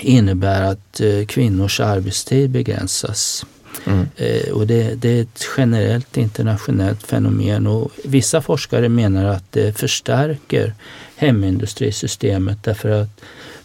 [0.00, 3.46] innebär att eh, kvinnors arbetstid begränsas.
[3.84, 4.06] Mm.
[4.16, 9.78] Eh, och det, det, är ett generellt internationellt fenomen och vissa forskare menar att det
[9.78, 10.74] förstärker
[11.16, 13.20] hemindustrisystemet därför att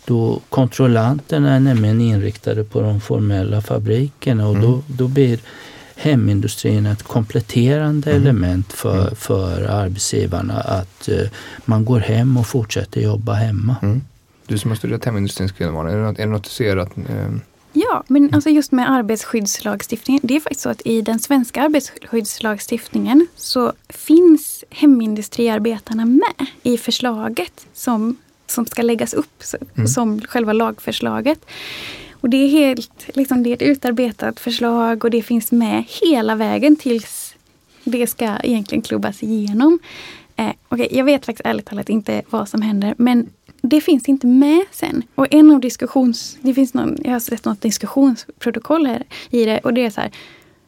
[0.06, 4.72] då kontrollanterna är nämligen inriktade på de formella fabrikerna och mm.
[4.72, 5.40] då, då blir
[5.96, 8.24] hemindustrin ett kompletterande mm.
[8.24, 9.16] element för, mm.
[9.16, 11.28] för arbetsgivarna att uh,
[11.66, 13.76] man går hem och fortsätter jobba hemma.
[13.82, 14.02] Mm.
[14.48, 16.98] Du som har studerat hemindustrins kvinnovana, är det något, är det något du ser att
[16.98, 17.38] uh,
[17.92, 20.22] Ja, men alltså just med arbetsskyddslagstiftningen.
[20.24, 27.68] Det är faktiskt så att i den svenska arbetsskyddslagstiftningen så finns hemindustriarbetarna med i förslaget
[27.74, 28.18] som,
[28.48, 29.44] som ska läggas upp
[29.76, 29.88] mm.
[29.88, 31.46] som själva lagförslaget.
[32.12, 36.36] Och det är helt liksom, det är ett utarbetat förslag och det finns med hela
[36.36, 37.36] vägen tills
[37.84, 39.80] det ska egentligen klubbas igenom.
[40.36, 43.30] Eh, okay, jag vet faktiskt ärligt talat inte vad som händer men
[43.62, 45.04] det finns inte med sen.
[45.16, 46.38] Och en av diskussions...
[46.42, 50.02] Det finns någon, jag har sett något diskussionsprotokoll här i det och det är så
[50.02, 50.12] här.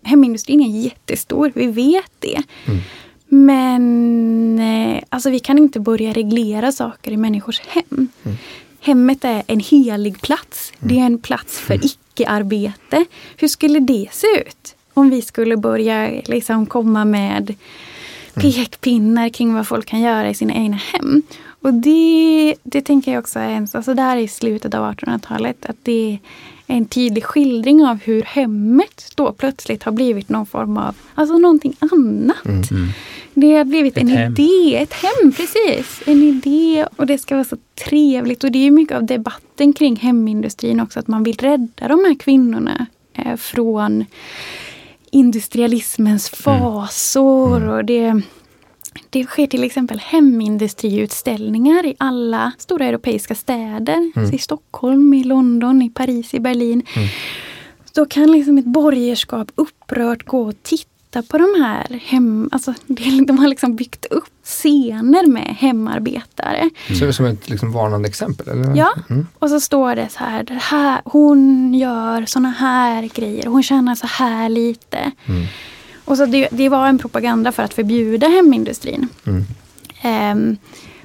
[0.03, 2.43] Hemindustrin är jättestor, vi vet det.
[2.65, 2.79] Mm.
[3.27, 8.07] Men eh, alltså vi kan inte börja reglera saker i människors hem.
[8.23, 8.37] Mm.
[8.79, 10.73] Hemmet är en helig plats.
[10.79, 10.95] Mm.
[10.95, 11.85] Det är en plats för mm.
[11.85, 13.05] icke-arbete.
[13.37, 14.75] Hur skulle det se ut?
[14.93, 17.55] Om vi skulle börja liksom komma med mm.
[18.33, 21.21] pekpinnar kring vad folk kan göra i sina egna hem.
[21.63, 25.65] Och det, det tänker jag också är alltså där i slutet av 1800-talet.
[25.65, 26.19] Att det
[26.67, 31.37] är en tydlig skildring av hur hemmet då plötsligt har blivit någon form av, alltså
[31.37, 32.45] någonting annat.
[32.45, 32.61] Mm.
[32.71, 32.89] mm.
[33.33, 34.31] Det har blivit ett en hem.
[34.31, 36.01] idé, ett hem precis.
[36.05, 37.57] En idé och det ska vara så
[37.89, 38.43] trevligt.
[38.43, 42.19] Och det är mycket av debatten kring hemindustrin också, att man vill rädda de här
[42.19, 44.05] kvinnorna eh, från
[45.11, 46.59] industrialismens mm.
[46.59, 47.57] fasor.
[47.57, 47.69] Mm.
[47.69, 48.21] Och det
[49.13, 54.11] det sker till exempel hemindustriutställningar i alla stora europeiska städer.
[54.15, 54.33] Mm.
[54.33, 56.83] I Stockholm, i London, i Paris, i Berlin.
[56.95, 57.07] Mm.
[57.93, 62.49] Då kan liksom ett borgerskap upprört gå och titta på de här hem...
[62.51, 62.73] Alltså,
[63.27, 66.69] de har liksom byggt upp scener med hemarbetare.
[66.89, 67.13] Mm.
[67.13, 68.47] Som ett liksom varnande exempel?
[68.47, 68.75] Eller?
[68.75, 69.27] Ja, mm.
[69.39, 73.95] och så står det så här, det här hon gör såna här grejer, hon tjänar
[73.95, 75.11] så här lite.
[75.25, 75.45] Mm.
[76.05, 79.07] Och så det, det, var en propaganda för att förbjuda hemindustrin.
[79.25, 79.45] Mm.
[80.03, 80.57] Um,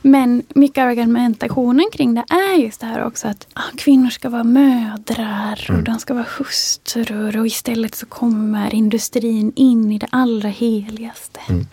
[0.03, 4.29] men mycket av argumentationen kring det är just det här också att ah, kvinnor ska
[4.29, 5.85] vara mödrar och mm.
[5.85, 11.41] de ska vara hustrur och istället så kommer industrin in i det allra heligaste.
[11.49, 11.67] Mm.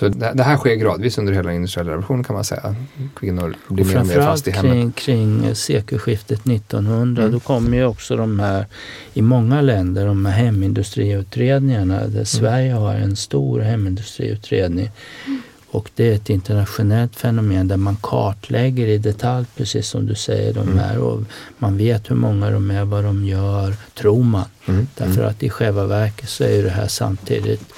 [0.00, 2.74] Så det, här sker gradvis under hela industriella revolutionen kan man säga.
[3.16, 4.72] Kvinnor blir mer och mer fast i hemmet.
[4.72, 7.32] Kring, kring sekelskiftet 1900 mm.
[7.32, 8.66] då kommer ju också de här,
[9.14, 12.26] i många länder, de här hemindustriutredningarna där mm.
[12.26, 14.90] Sverige har en stor hemindustriutredning.
[15.26, 15.42] Mm.
[15.70, 20.54] Och det är ett internationellt fenomen där man kartlägger i detalj, precis som du säger,
[20.54, 20.98] de här.
[20.98, 21.22] Och
[21.58, 24.48] man vet hur många de är, vad de gör, tror man.
[24.66, 24.86] Mm.
[24.96, 27.72] Därför att i själva verket så är det här samtidigt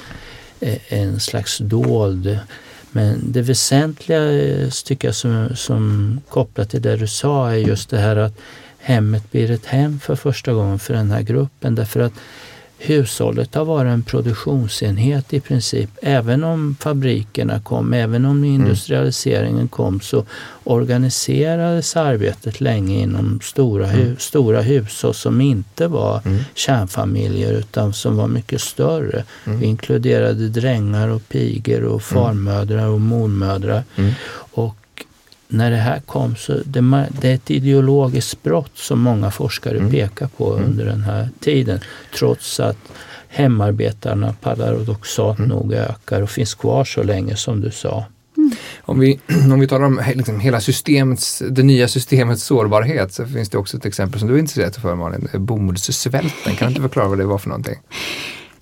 [0.63, 2.39] Eh, en slags dold
[2.91, 7.91] men det väsentliga eh, tycker jag som, som kopplat till det du sa är just
[7.91, 8.39] det här att
[8.79, 11.75] hemmet blir ett hem för första gången för den här gruppen.
[11.75, 12.13] Därför att
[12.85, 15.91] hushållet har varit en produktionsenhet i princip.
[16.03, 20.25] Även om fabrikerna kom, även om industrialiseringen kom så
[20.65, 24.17] organiserades arbetet länge inom stora, hu mm.
[24.19, 26.45] stora hushåll som inte var mm.
[26.55, 29.25] kärnfamiljer utan som var mycket större.
[29.45, 29.61] Mm.
[29.61, 32.01] Vi inkluderade drängar och pigor och mm.
[32.01, 33.83] farmödrar och mormödrar.
[33.97, 34.13] Mm.
[34.53, 34.77] Och
[35.53, 39.91] när det här kom så det, det är ett ideologiskt brott som många forskare mm.
[39.91, 40.65] pekar på mm.
[40.65, 41.81] under den här tiden.
[42.19, 42.79] Trots att
[43.29, 45.51] hemarbetarna paradoxalt mm.
[45.51, 48.05] nog ökar och finns kvar så länge som du sa.
[48.37, 48.51] Mm.
[48.81, 49.21] Om, vi,
[49.53, 53.77] om vi talar om liksom hela systemets, det nya systemets sårbarhet så finns det också
[53.77, 56.57] ett exempel som du är intresserad för Malin, bomullssvälten.
[56.57, 57.79] Kan du inte förklara vad det var för någonting?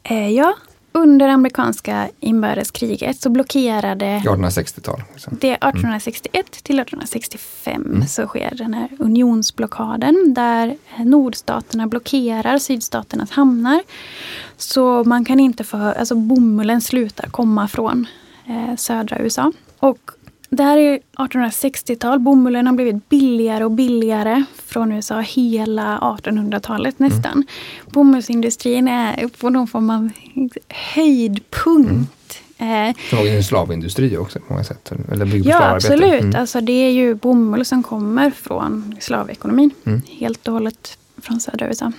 [0.02, 0.54] Eh, ja,
[0.92, 4.04] under amerikanska inbördeskriget så blockerade...
[4.24, 5.02] 1860-tal.
[5.12, 5.36] Liksom.
[5.40, 8.06] Det 1861 till 1865 mm.
[8.06, 13.82] så sker den här unionsblockaden där nordstaterna blockerar sydstaternas hamnar.
[14.56, 18.06] Så man kan inte få, alltså bomullen slutar komma från
[18.46, 19.52] eh, södra USA.
[19.78, 20.10] Och
[20.50, 22.18] det här är 1860-tal.
[22.18, 27.12] Bomullen har blivit billigare och billigare från USA hela 1800-talet mm.
[27.12, 27.32] nästan.
[27.32, 27.46] Mm.
[27.86, 30.10] Bomullsindustrin är på någon form av
[30.68, 32.42] höjdpunkt.
[32.58, 32.94] Mm.
[33.10, 34.92] Det var en slavindustri också på många sätt.
[35.12, 36.20] Eller ja, absolut.
[36.20, 36.40] Mm.
[36.40, 39.70] Alltså, det är ju bomull som kommer från slavekonomin.
[39.84, 40.02] Mm.
[40.08, 41.92] Helt och hållet från södra USA.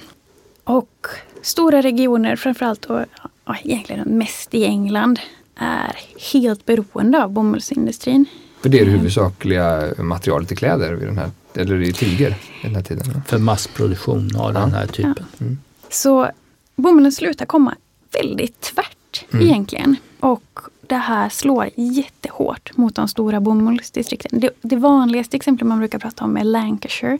[0.64, 1.08] Och
[1.42, 3.00] stora regioner, framförallt och
[3.46, 5.20] ja, egentligen mest i England,
[5.62, 5.96] är
[6.34, 8.26] helt beroende av bomullsindustrin.
[8.62, 12.68] För det är det huvudsakliga materialet i kläder, vid den här, eller i tyger, i
[12.68, 13.22] den här tiden?
[13.28, 14.60] För massproduktion av ja.
[14.60, 15.16] den här typen.
[15.18, 15.46] Ja.
[15.46, 15.60] Mm.
[15.90, 16.30] Så
[16.76, 17.76] bomullen slutar komma
[18.14, 19.46] väldigt tvärt mm.
[19.46, 19.96] egentligen.
[20.22, 24.40] Och det här slår jättehårt mot de stora bomullsdistrikten.
[24.40, 27.20] Det, det vanligaste exemplet man brukar prata om är Lancashire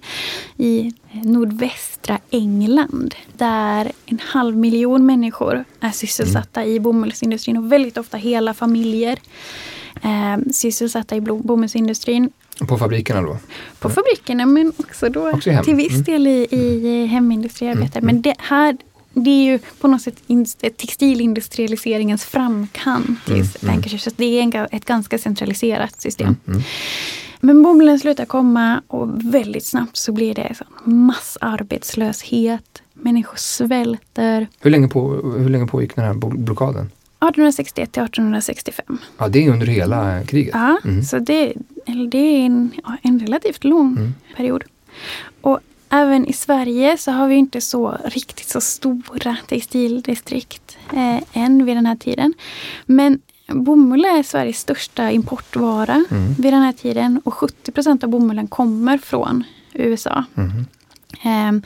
[0.58, 3.16] i nordvästra England.
[3.34, 6.76] Där en halv miljon människor är sysselsatta mm.
[6.76, 9.20] i bomullsindustrin och väldigt ofta hela familjer
[10.02, 12.30] eh, sysselsatta i bomullsindustrin.
[12.68, 13.38] På fabrikerna då?
[13.80, 13.96] På mm.
[13.96, 16.04] fabrikerna men också då också till viss mm.
[16.04, 18.00] del i, i hemindustriarbete.
[18.00, 18.06] Mm.
[18.06, 18.78] Men det här
[19.14, 20.24] det är ju på något sätt
[20.78, 24.00] textilindustrialiseringens framkant i mm, mm.
[24.00, 26.28] Så det är en, ett ganska centraliserat system.
[26.28, 26.62] Mm, mm.
[27.40, 32.82] Men bomullen slutar komma och väldigt snabbt så blir det massarbetslöshet.
[32.94, 34.48] Människor svälter.
[34.60, 36.86] Hur länge, på, hur länge pågick den här blockaden?
[36.86, 38.98] 1861 till 1865.
[39.18, 40.54] Ja, det är under hela kriget?
[40.54, 41.04] Ja, mm.
[41.04, 41.54] så det,
[42.12, 44.14] det är en, en relativt lång mm.
[44.36, 44.64] period.
[45.42, 45.60] Och
[45.92, 51.78] även i Sverige så har vi inte så riktigt så stora textildistrikt eh, än vid
[51.78, 52.34] den här tiden.
[52.86, 56.34] Men bomull är Sveriges största importvara mm.
[56.34, 60.24] vid den här tiden och 70 procent av bomullen kommer från USA.
[60.36, 60.66] Mm.
[61.50, 61.62] Um,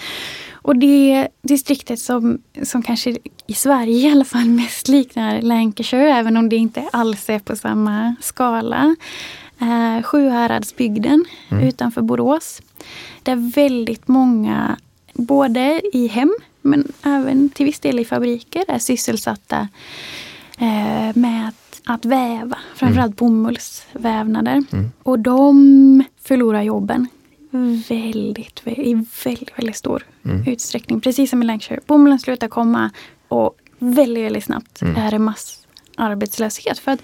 [0.52, 3.18] och det distriktet som, som kanske
[3.48, 7.56] i Sverige i alla fall mest liknar Lancashire, även om det inte alls är på
[7.56, 8.96] samma skala,
[9.60, 11.64] är Sjuhäradsbygden mm.
[11.64, 12.62] utanför Borås.
[13.24, 14.78] Där väldigt många,
[15.14, 19.68] både i hem men även till viss del i fabriker, är sysselsatta
[20.58, 22.58] eh, med att, att väva.
[22.76, 23.34] Framförallt mm.
[23.34, 24.64] bomullsvävnader.
[24.72, 24.92] Mm.
[25.04, 27.08] Och de förlorar jobben
[27.90, 30.48] väldigt, i väldigt, väldigt stor mm.
[30.48, 31.02] utsträckning.
[31.02, 31.80] Precis som i Lancashire.
[31.86, 32.92] Bomullen slutar komma
[33.28, 34.96] och väldigt, väldigt snabbt mm.
[34.96, 35.65] är det mass
[35.98, 36.80] arbetslöshet.
[36.80, 37.02] För att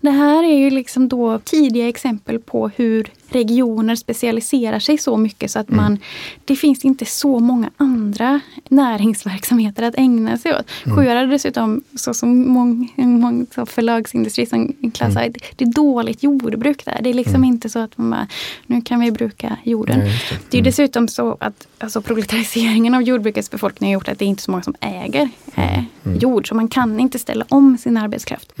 [0.00, 5.50] det här är ju liksom då tidiga exempel på hur regioner specialiserar sig så mycket
[5.50, 5.98] så att man, mm.
[6.44, 10.66] det finns inte så många andra näringsverksamheter att ägna sig åt.
[10.84, 10.96] Mm.
[10.96, 15.32] Sjuhärad dessutom, så som många mång, så förlagsindustri som Klas mm.
[15.56, 17.00] det är dåligt jordbruk där.
[17.02, 17.44] Det är liksom mm.
[17.44, 18.26] inte så att man bara,
[18.66, 19.98] nu kan vi bruka jorden.
[19.98, 20.36] Nej, det.
[20.50, 20.56] det.
[20.56, 20.64] är mm.
[20.64, 24.50] dessutom så att alltså, proletariseringen av jordbrukets befolkning har gjort att det är inte så
[24.50, 26.18] många som äger eh, mm.
[26.18, 26.48] jord.
[26.48, 28.52] Så man kan inte ställa om sin arbetskraft.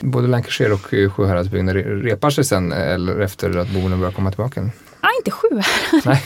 [0.00, 4.70] Både Lancashire och Sjuhäradsbygden repar sig sen eller efter att bonden börjar komma tillbaka?
[5.00, 6.18] Ja, inte Sjuhärad.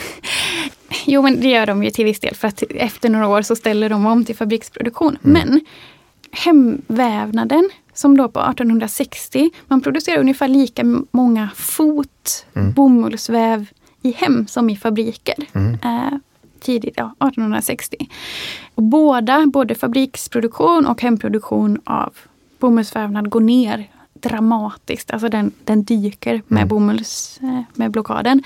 [1.05, 3.55] jo, men det gör de ju till viss del för att efter några år så
[3.55, 5.17] ställer de om till fabriksproduktion.
[5.23, 5.33] Mm.
[5.33, 5.65] Men
[6.31, 12.73] hemvävnaden som då på 1860, man producerar ungefär lika många fot mm.
[12.73, 13.65] bomullsväv
[14.01, 15.35] i hem som i fabriker.
[15.53, 15.73] Mm.
[15.73, 16.17] Eh,
[16.59, 18.09] tidigt, ja, 1860.
[18.75, 22.13] Och båda, både fabriksproduktion och hemproduktion av
[22.63, 25.11] bomullsvävnad går ner dramatiskt.
[25.11, 26.67] Alltså den, den dyker med Mm.
[26.67, 28.43] bomulls, eh, med blockaden.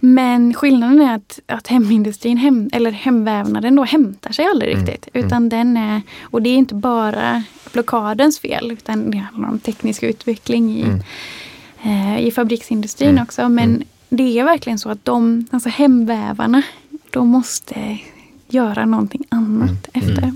[0.00, 4.86] Men skillnaden är att, att hemindustrin, hem, eller hemvävnaden då hämtar sig aldrig Mm.
[4.86, 5.08] riktigt.
[5.14, 7.42] Utan den är, och det är inte bara
[7.72, 11.00] blockadens fel utan det handlar om teknisk utveckling i, Mm.
[11.82, 13.22] eh, i fabriksindustrin Mm.
[13.22, 13.48] också.
[13.48, 13.82] Men Mm.
[14.08, 16.62] det är verkligen så att de, alltså hemvävarna,
[17.10, 17.98] de måste
[18.48, 20.08] göra någonting annat Mm.
[20.10, 20.32] efter.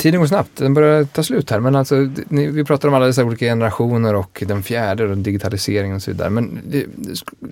[0.00, 1.60] Tiden går snabbt, den börjar ta slut här.
[1.60, 5.96] Men alltså, ni, vi pratar om alla dessa olika generationer och den fjärde och digitaliseringen
[5.96, 6.30] och så vidare.
[6.30, 6.62] Men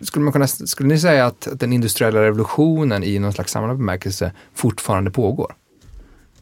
[0.03, 4.32] skulle, man kunna, skulle ni säga att den industriella revolutionen i någon slags samlad bemärkelse
[4.55, 5.55] fortfarande pågår?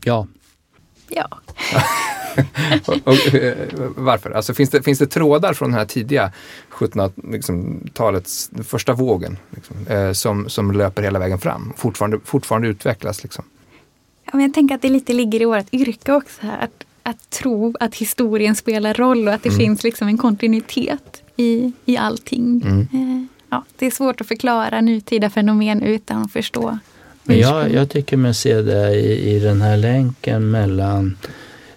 [0.04, 0.26] Ja,
[1.09, 1.28] Ja.
[2.86, 4.30] och, och, eh, varför?
[4.30, 6.32] Alltså, finns, det, finns det trådar från den här tidiga
[6.70, 11.72] 1700-talets första vågen liksom, eh, som, som löper hela vägen fram?
[11.76, 13.44] Fortfarande, fortfarande utvecklas liksom?
[14.27, 16.41] Ja, men jag tänker att det lite ligger i vårt yrke också.
[16.43, 19.59] Här, att, att tro att historien spelar roll och att det Mm.
[19.61, 22.62] finns liksom en kontinuitet i, i allting.
[22.64, 22.81] Mm.
[22.93, 26.79] Eh, ja, det är svårt att förklara nutida fenomen utan att förstå.
[27.22, 31.16] men jag, jag tycker mig se det i, i den här länken mellan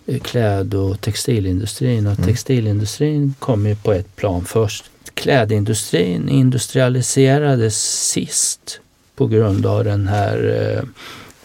[0.05, 2.07] eh, kläd och textilindustrin.
[2.07, 2.27] Och Mm.
[2.27, 4.85] textilindustrin kom ju på ett plan först.
[5.13, 8.79] Klädindustrin industrialiserades sist
[9.15, 10.83] på grund av den här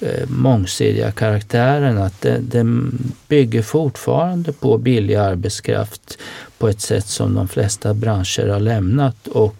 [0.04, 1.98] eh, mångsidiga karaktären.
[1.98, 2.98] Att det, den
[3.28, 6.18] bygger fortfarande på billig arbetskraft
[6.58, 9.28] på ett sätt som de flesta branscher har lämnat.
[9.28, 9.56] Och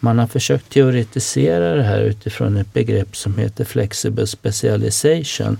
[0.00, 5.58] man har försökt teoretisera det här utifrån ett begrepp som heter flexible specialization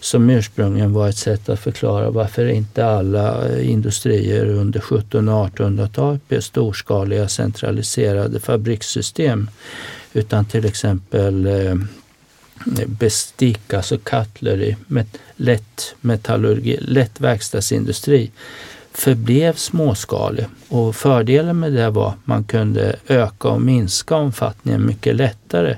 [0.00, 6.28] som ursprungligen var ett sätt att förklara varför inte alla industrier under 1700 och 1800-talet
[6.28, 9.50] blev storskaliga centraliserade fabrikssystem.
[10.12, 11.74] Utan till exempel eh,
[12.86, 18.30] bestick, alltså cutlery, met, lätt metallurgi, lätt verkstadsindustri
[18.92, 20.46] förblev småskalig.
[20.68, 25.76] Och fördelen med det var att man kunde öka och minska omfattningen mycket lättare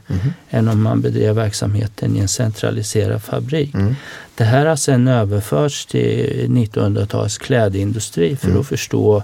[0.51, 3.75] än om man bedrev verksamheten i en centraliserad fabrik.
[3.75, 3.95] Mm.
[4.35, 8.61] Det här har sedan överförts till 1900-talets klädindustri för Mm.
[8.61, 9.23] att förstå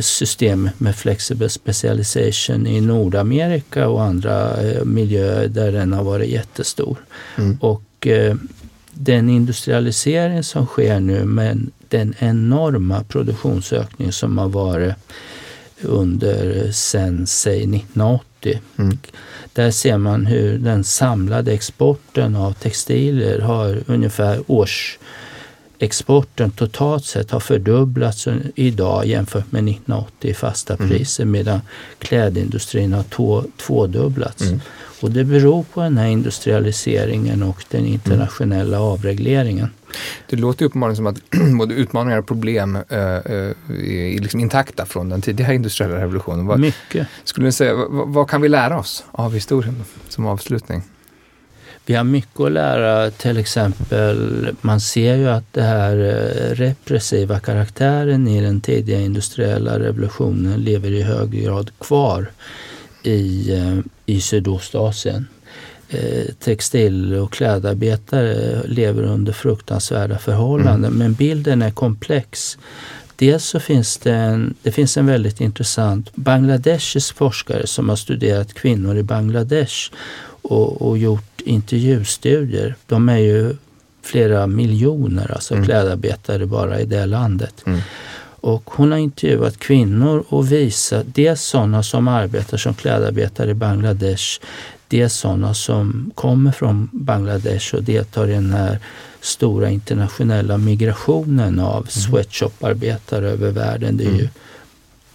[0.00, 6.96] system med flexible specialization i Nordamerika och andra eh, miljöer där den har varit jättestor.
[7.36, 7.58] Mm.
[7.60, 8.34] Och eh,
[8.92, 14.94] den industrialisering som sker nu med den enorma produktionsökning som har varit
[15.82, 18.60] under sen säg 1980.
[18.76, 18.98] Mm.
[19.52, 24.50] Där ser man hur den samlade exporten av textilier har ungefär
[25.80, 30.88] årsexporten totalt sett har fördubblats idag jämfört med 1980 i fasta Mm.
[30.88, 31.60] priser medan
[31.98, 34.42] klädindustrin har två, tvådubblats.
[34.42, 34.60] Mm.
[35.00, 39.68] Och det beror på den här industrialiseringen och den internationella avregleringen.
[40.30, 41.16] Det låter uppenbarligen som att
[41.58, 43.52] både utmaningar och problem eh, eh,
[44.14, 46.46] är liksom intakta från den tidiga industriella revolutionen.
[46.46, 47.06] Vad, Mycket.
[47.24, 50.82] skulle ni säga, vad, vad kan vi lära oss av historien som avslutning?
[51.86, 57.40] Vi har mycket att lära, till exempel, man ser ju att det här eh, repressiva
[57.40, 62.30] karaktären i den tidiga industriella revolutionen lever i hög grad kvar
[63.02, 65.26] i, eh, i Sydostasien.
[65.88, 72.58] Eh, Textil och klädarbetare lever under fruktansvärda förhållanden men bilden är komplex.
[73.16, 78.54] Dels så finns det en, det finns en väldigt intressant bangladeshisk forskare som har studerat
[78.54, 79.92] kvinnor i Bangladesh
[80.42, 82.74] och, och gjort intervjustudier.
[82.86, 83.56] De är ju
[84.02, 85.66] flera miljoner alltså Mm.
[85.66, 87.62] klädarbetare bara i det landet.
[87.66, 87.80] Mm.
[88.40, 94.40] Och hon har intervjuat kvinnor och visat dels sådana som arbetar som klädarbetare i Bangladesh,
[94.88, 98.78] dels sådana som kommer från Bangladesh och deltar i den här
[99.20, 103.96] stora internationella migrationen av sweatshoparbetare över världen.
[103.96, 104.28] Det är ju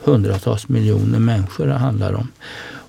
[0.04, 2.28] hundratals miljoner människor det handlar om.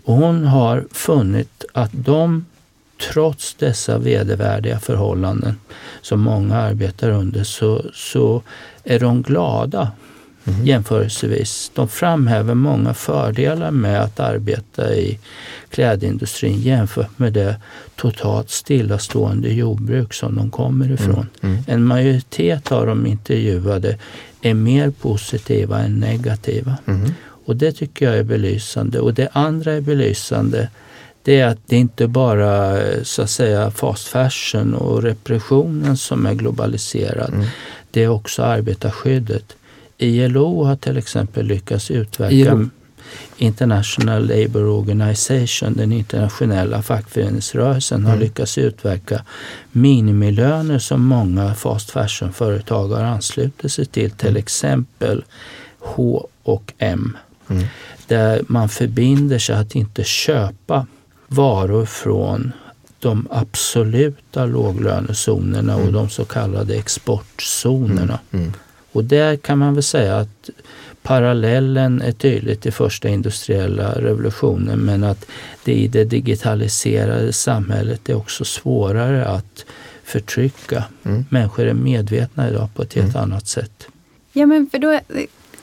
[0.04, 2.44] Och hon har funnit att de
[3.12, 5.54] trots dessa vedervärdiga förhållanden
[6.02, 8.42] som många arbetar under så, så
[8.84, 9.90] är de glada
[10.64, 11.70] jämförelsevis.
[11.74, 15.18] De framhäver många fördelar med att arbeta i
[15.70, 17.56] klädindustrin jämfört med det
[17.96, 21.26] totalt stillastående jordbruk som de kommer ifrån.
[21.40, 21.58] Mm.
[21.66, 23.98] En majoritet av de intervjuade
[24.42, 26.78] är mer positiva än negativa.
[26.86, 27.10] Mm.
[27.44, 29.00] Och det tycker jag är belysande.
[29.00, 30.68] Och det andra är belysande
[31.22, 36.34] det är att det inte bara så att säga fast fashion och repressionen som är
[36.34, 37.34] globaliserad.
[37.34, 37.46] Mm.
[37.90, 39.56] Det är också arbetarskyddet.
[39.98, 42.68] ILO har till exempel lyckats utverka ILO?
[43.36, 48.22] International Labour Organization, den internationella fackföreningsrörelsen, har mm.
[48.22, 49.24] lyckats utverka
[49.72, 54.40] minimilöner som många fast fashion-företag har anslutit sig till, till mm.
[54.40, 55.24] exempel
[55.78, 57.16] H och M.
[57.48, 57.64] Mm.
[58.06, 60.86] Där man förbinder sig att inte köpa
[61.32, 62.52] varor från
[62.98, 65.94] de absoluta låglönezonerna och mm.
[65.94, 68.18] de så kallade exportzonerna.
[68.30, 68.44] Mm.
[68.44, 68.52] Mm.
[68.92, 70.50] Och där kan man väl säga att
[71.02, 75.26] parallellen är tydlig till första industriella revolutionen men att
[75.64, 79.64] det i det digitaliserade samhället är också svårare att
[80.04, 80.84] förtrycka.
[81.04, 81.24] Mm.
[81.28, 83.22] Människor är medvetna idag på ett helt mm.
[83.22, 83.86] annat sätt.
[84.32, 85.00] Ja men för då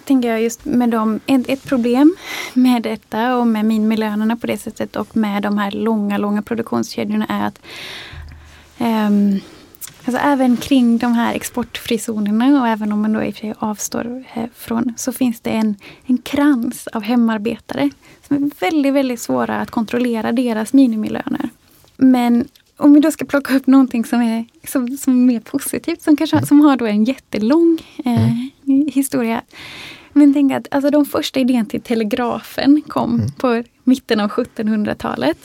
[0.08, 2.16] tänker jag just med dem, ett, problem
[2.54, 7.26] med detta och med minimilönerna på det sättet och med de här långa, långa produktionskedjorna
[7.30, 7.60] är att
[8.80, 9.40] um,
[10.06, 13.54] Alltså även kring de här exportfrizonerna och även om man då i och för sig
[13.60, 17.90] avstår eh, från så finns det en, en krans av hemarbetare
[18.28, 21.50] som är väldigt, väldigt svåra att kontrollera deras minimilöner.
[21.98, 22.48] Men
[22.78, 26.18] om vi då ska plocka upp någonting som är, som, som är mer positivt, som,
[26.18, 28.32] kanske, som har då en jättelång eh,
[28.66, 28.88] mm.
[28.94, 29.42] historia.
[30.14, 33.32] Men tänk att alltså, de första idén till telegrafen kom mm.
[33.32, 35.38] på mitten av 1700-talet.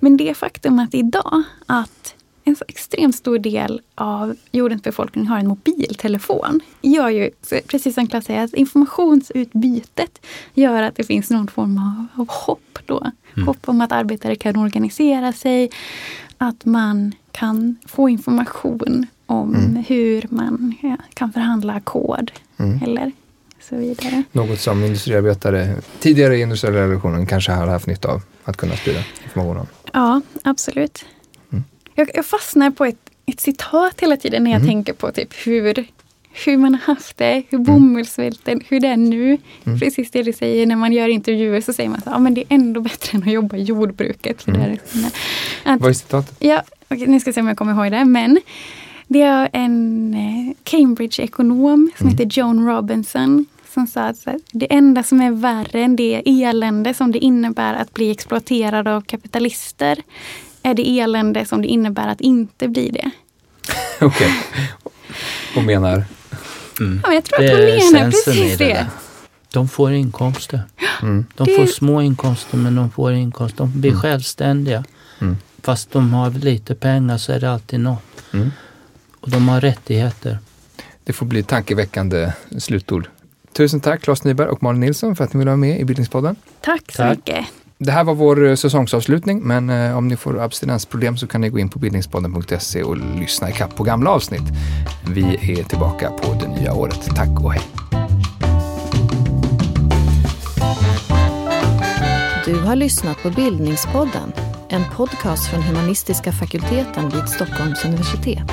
[0.00, 2.14] Men det faktum att idag att
[2.44, 7.30] en så extremt stor del av jordens befolkning har en mobiltelefon gör ju,
[7.66, 12.78] precis som Klas säger, att informationsutbytet gör att det finns någon form av, av hopp
[12.86, 13.10] då.
[13.36, 13.46] Mm.
[13.46, 15.70] Hopp om att arbetare kan organisera sig,
[16.38, 19.84] att man kan få information om mm.
[19.88, 20.74] hur man
[21.14, 22.82] kan förhandla kod mm.
[22.82, 23.12] eller
[23.60, 24.22] så vidare.
[24.32, 29.00] Något som industriarbetare tidigare i industriella revolutionen kanske har haft nytta av att kunna sprida
[29.24, 29.66] information om.
[29.92, 31.04] Ja, absolut.
[31.52, 31.64] Mm.
[31.94, 34.68] Jag, jag, fastnar på ett, ett citat hela tiden när jag mm.
[34.68, 35.86] tänker på typ hur,
[36.46, 37.64] hur man har haft det, hur mm.
[37.64, 39.38] bomullsvälten, hur det är nu.
[39.64, 39.78] Mm.
[39.78, 42.54] Precis det du säger när man gör intervjuer så säger man att men det är
[42.54, 44.42] ändå bättre än att jobba i jordbruket.
[44.42, 44.70] För mm.
[44.92, 45.10] det
[45.64, 46.36] att, Vad är citatet?
[46.38, 48.04] Ja, okay, nu ska jag se om jag kommer ihåg det.
[48.04, 48.40] Men
[49.06, 52.18] det är en eh, Cambridge-ekonom som mm.
[52.18, 57.12] heter Joan Robinson som sa att det enda som är värre än det elände som
[57.12, 60.02] det innebär att bli exploaterad av kapitalister
[60.62, 63.10] är det elände som det innebär att inte bli det.
[64.00, 64.06] Okej.
[64.06, 64.30] Okay.
[65.56, 66.04] Och menar?
[66.80, 67.00] Mm.
[67.04, 68.64] Ja, jag tror det att hon menar precis det.
[68.64, 68.86] det.
[69.52, 70.62] De får inkomster.
[71.02, 71.26] Mm.
[71.34, 71.56] De det...
[71.56, 73.58] får små inkomster men de får inkomster.
[73.58, 74.02] De blir mm.
[74.02, 74.84] självständiga.
[75.20, 75.36] Mm.
[75.62, 78.02] Fast de har lite pengar så är det alltid något.
[78.32, 78.50] Mm.
[79.20, 80.38] Och de har rättigheter.
[81.04, 83.08] Det får bli tankeväckande slutord.
[83.52, 86.36] Tusen tack Claes Nyberg och Malin Nilsson för att ni ville vara med i Bildningspodden.
[86.60, 87.16] Tack så tack.
[87.16, 87.46] mycket.
[87.80, 91.48] Det här var vår eh, säsongsavslutning, men eh, om ni får abstinensproblem så kan ni
[91.48, 94.42] gå in på bildningspodden.se och lyssna ikapp på gamla avsnitt.
[95.06, 95.22] Vi
[95.60, 97.08] är tillbaka på det nya året.
[97.16, 97.62] Tack och hej!
[102.44, 104.32] Du har lyssnat på Bildningspodden,
[104.68, 108.50] en podcast från humanistiska fakulteten vid Stockholms universitet.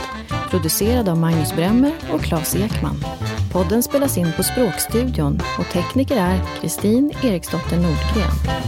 [0.49, 3.03] Producerad av Magnus Bremmer och Claes Ekman.
[3.51, 8.65] Podden spelas in på Språkstudion och tekniker är Kristin Eriksdotter Nordgren.